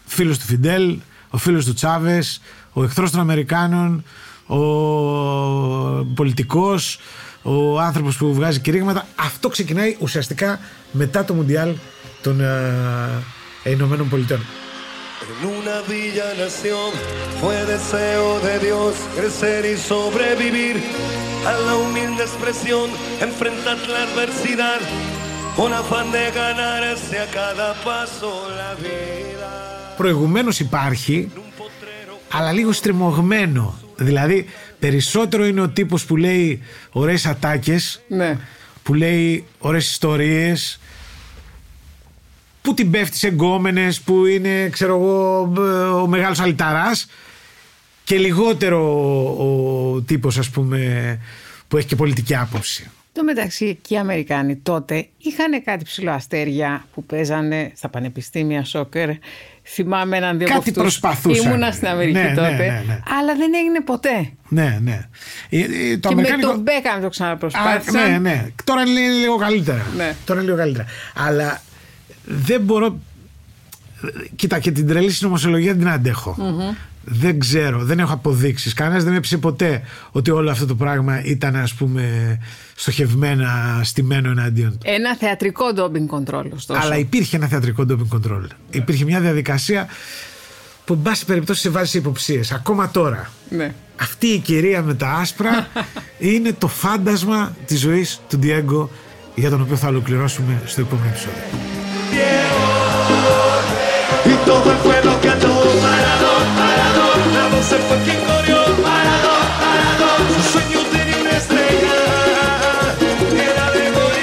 [0.05, 0.97] φίλος του Φιντέλ,
[1.35, 2.41] ο φίλος του Τσάβες,
[2.73, 4.03] ο εχθρός των Αμερικάνων,
[4.47, 4.59] ο
[6.15, 6.99] πολιτικός,
[7.41, 9.07] ο άνθρωπος που βγάζει κηρύγματα.
[9.15, 10.59] Αυτό ξεκινάει ουσιαστικά
[10.91, 11.75] μετά το Μουντιάλ
[12.21, 14.39] των ε, Ηνωμένων Πολιτών.
[15.31, 16.89] En una villa nación
[17.39, 20.75] fue deseo de Dios crecer y sobrevivir
[21.51, 22.87] a la humilde expresión,
[23.27, 24.79] enfrentar la adversidad
[25.57, 28.29] con afán de ganarse a cada paso
[28.61, 29.74] la vida.
[29.97, 31.31] Προηγουμένως υπάρχει,
[32.31, 34.45] αλλά λίγο στριμωγμένο Δηλαδή,
[34.79, 38.37] περισσότερο είναι ο τύπος που λέει ωραίες ατάκες, Ναι.
[38.83, 40.79] που λέει ωραίες ιστορίες,
[42.61, 45.39] που την πέφτει σε γκόμενες, που είναι, ξέρω εγώ,
[46.01, 47.07] ο μεγάλος αλυταράς
[48.03, 48.79] και λιγότερο
[49.37, 51.19] ο, ο τύπος, ας πούμε,
[51.67, 52.89] που έχει και πολιτική άποψη.
[53.13, 59.09] Το μεταξύ και οι Αμερικάνοι τότε είχαν κάτι ψηλό αστέρια που παίζανε στα πανεπιστήμια σόκερ.
[59.67, 60.81] Θυμάμαι έναν δύο Κάτι από αυτούς.
[60.99, 61.45] προσπαθούσαν.
[61.51, 62.49] Ήμουνα στην Αμερική Ναι, ναι, τότε.
[62.57, 62.99] ναι, ναι.
[63.19, 64.29] Αλλά δεν έγινε ποτέ.
[64.47, 65.07] Ναι, ναι.
[65.49, 65.63] Ε, ε,
[65.97, 68.11] Το και αμερικάνικο- με τον Μπέκαμ το Α, ξαναπροσπάθησαν.
[68.11, 68.45] ναι, ναι.
[68.63, 69.85] Τώρα είναι λίγο καλύτερα.
[69.97, 70.15] Ναι.
[70.25, 70.85] Τώρα είναι λίγο καλύτερα.
[71.15, 71.61] Αλλά
[72.23, 72.99] δεν μπορώ.
[74.35, 76.35] Κοίτα, και την τρελή συνωμοσιολογία δεν την αντέχω.
[76.37, 76.73] Μμμ.
[77.07, 78.73] Δεν ξέρω, δεν έχω αποδείξει.
[78.73, 79.81] Κανένα δεν έπεισε ποτέ
[80.11, 82.37] ότι όλο αυτό το πράγμα ήταν, α πούμε,
[82.75, 84.77] στοχευμένα, στημένο εναντίον του.
[84.83, 86.79] Ένα θεατρικό ντόμπινγκ κοντρόλ, ωστόσο.
[86.83, 88.47] Αλλά υπήρχε ένα θεατρικό doping control.
[88.69, 89.87] Υπήρχε μια διαδικασία
[90.85, 92.41] που, εν πάση περιπτώσει, σε βάζει σε υποψίε.
[92.53, 93.29] Ακόμα τώρα.
[93.49, 93.73] Ναι.
[94.01, 95.67] Αυτή η κυρία με τα άσπρα
[96.19, 98.87] είναι το φάντασμα της ζωής του Diego
[99.35, 101.41] για τον οποίο θα ολοκληρώσουμε στο επόμενο επεισόδιο.
[104.25, 105.53] Y todo el pueblo cantó
[105.83, 106.64] Maradón,
[107.55, 111.95] Voz se fue quien corrió Maradón, Maradón, su sueño tenía una estrella,
[113.31, 114.15] era de gol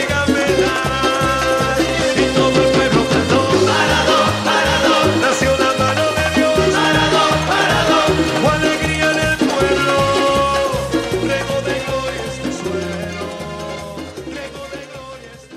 [2.19, 8.11] y todo el pueblo cantó Maradón, Maradón, nació la mano de Dios, Maradón, Maradón,
[8.45, 9.95] o alegría en el pueblo,
[11.31, 13.25] rego de gloria este suelo,
[14.37, 15.57] rego de gloria este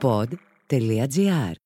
[0.00, 1.65] Pod.gr.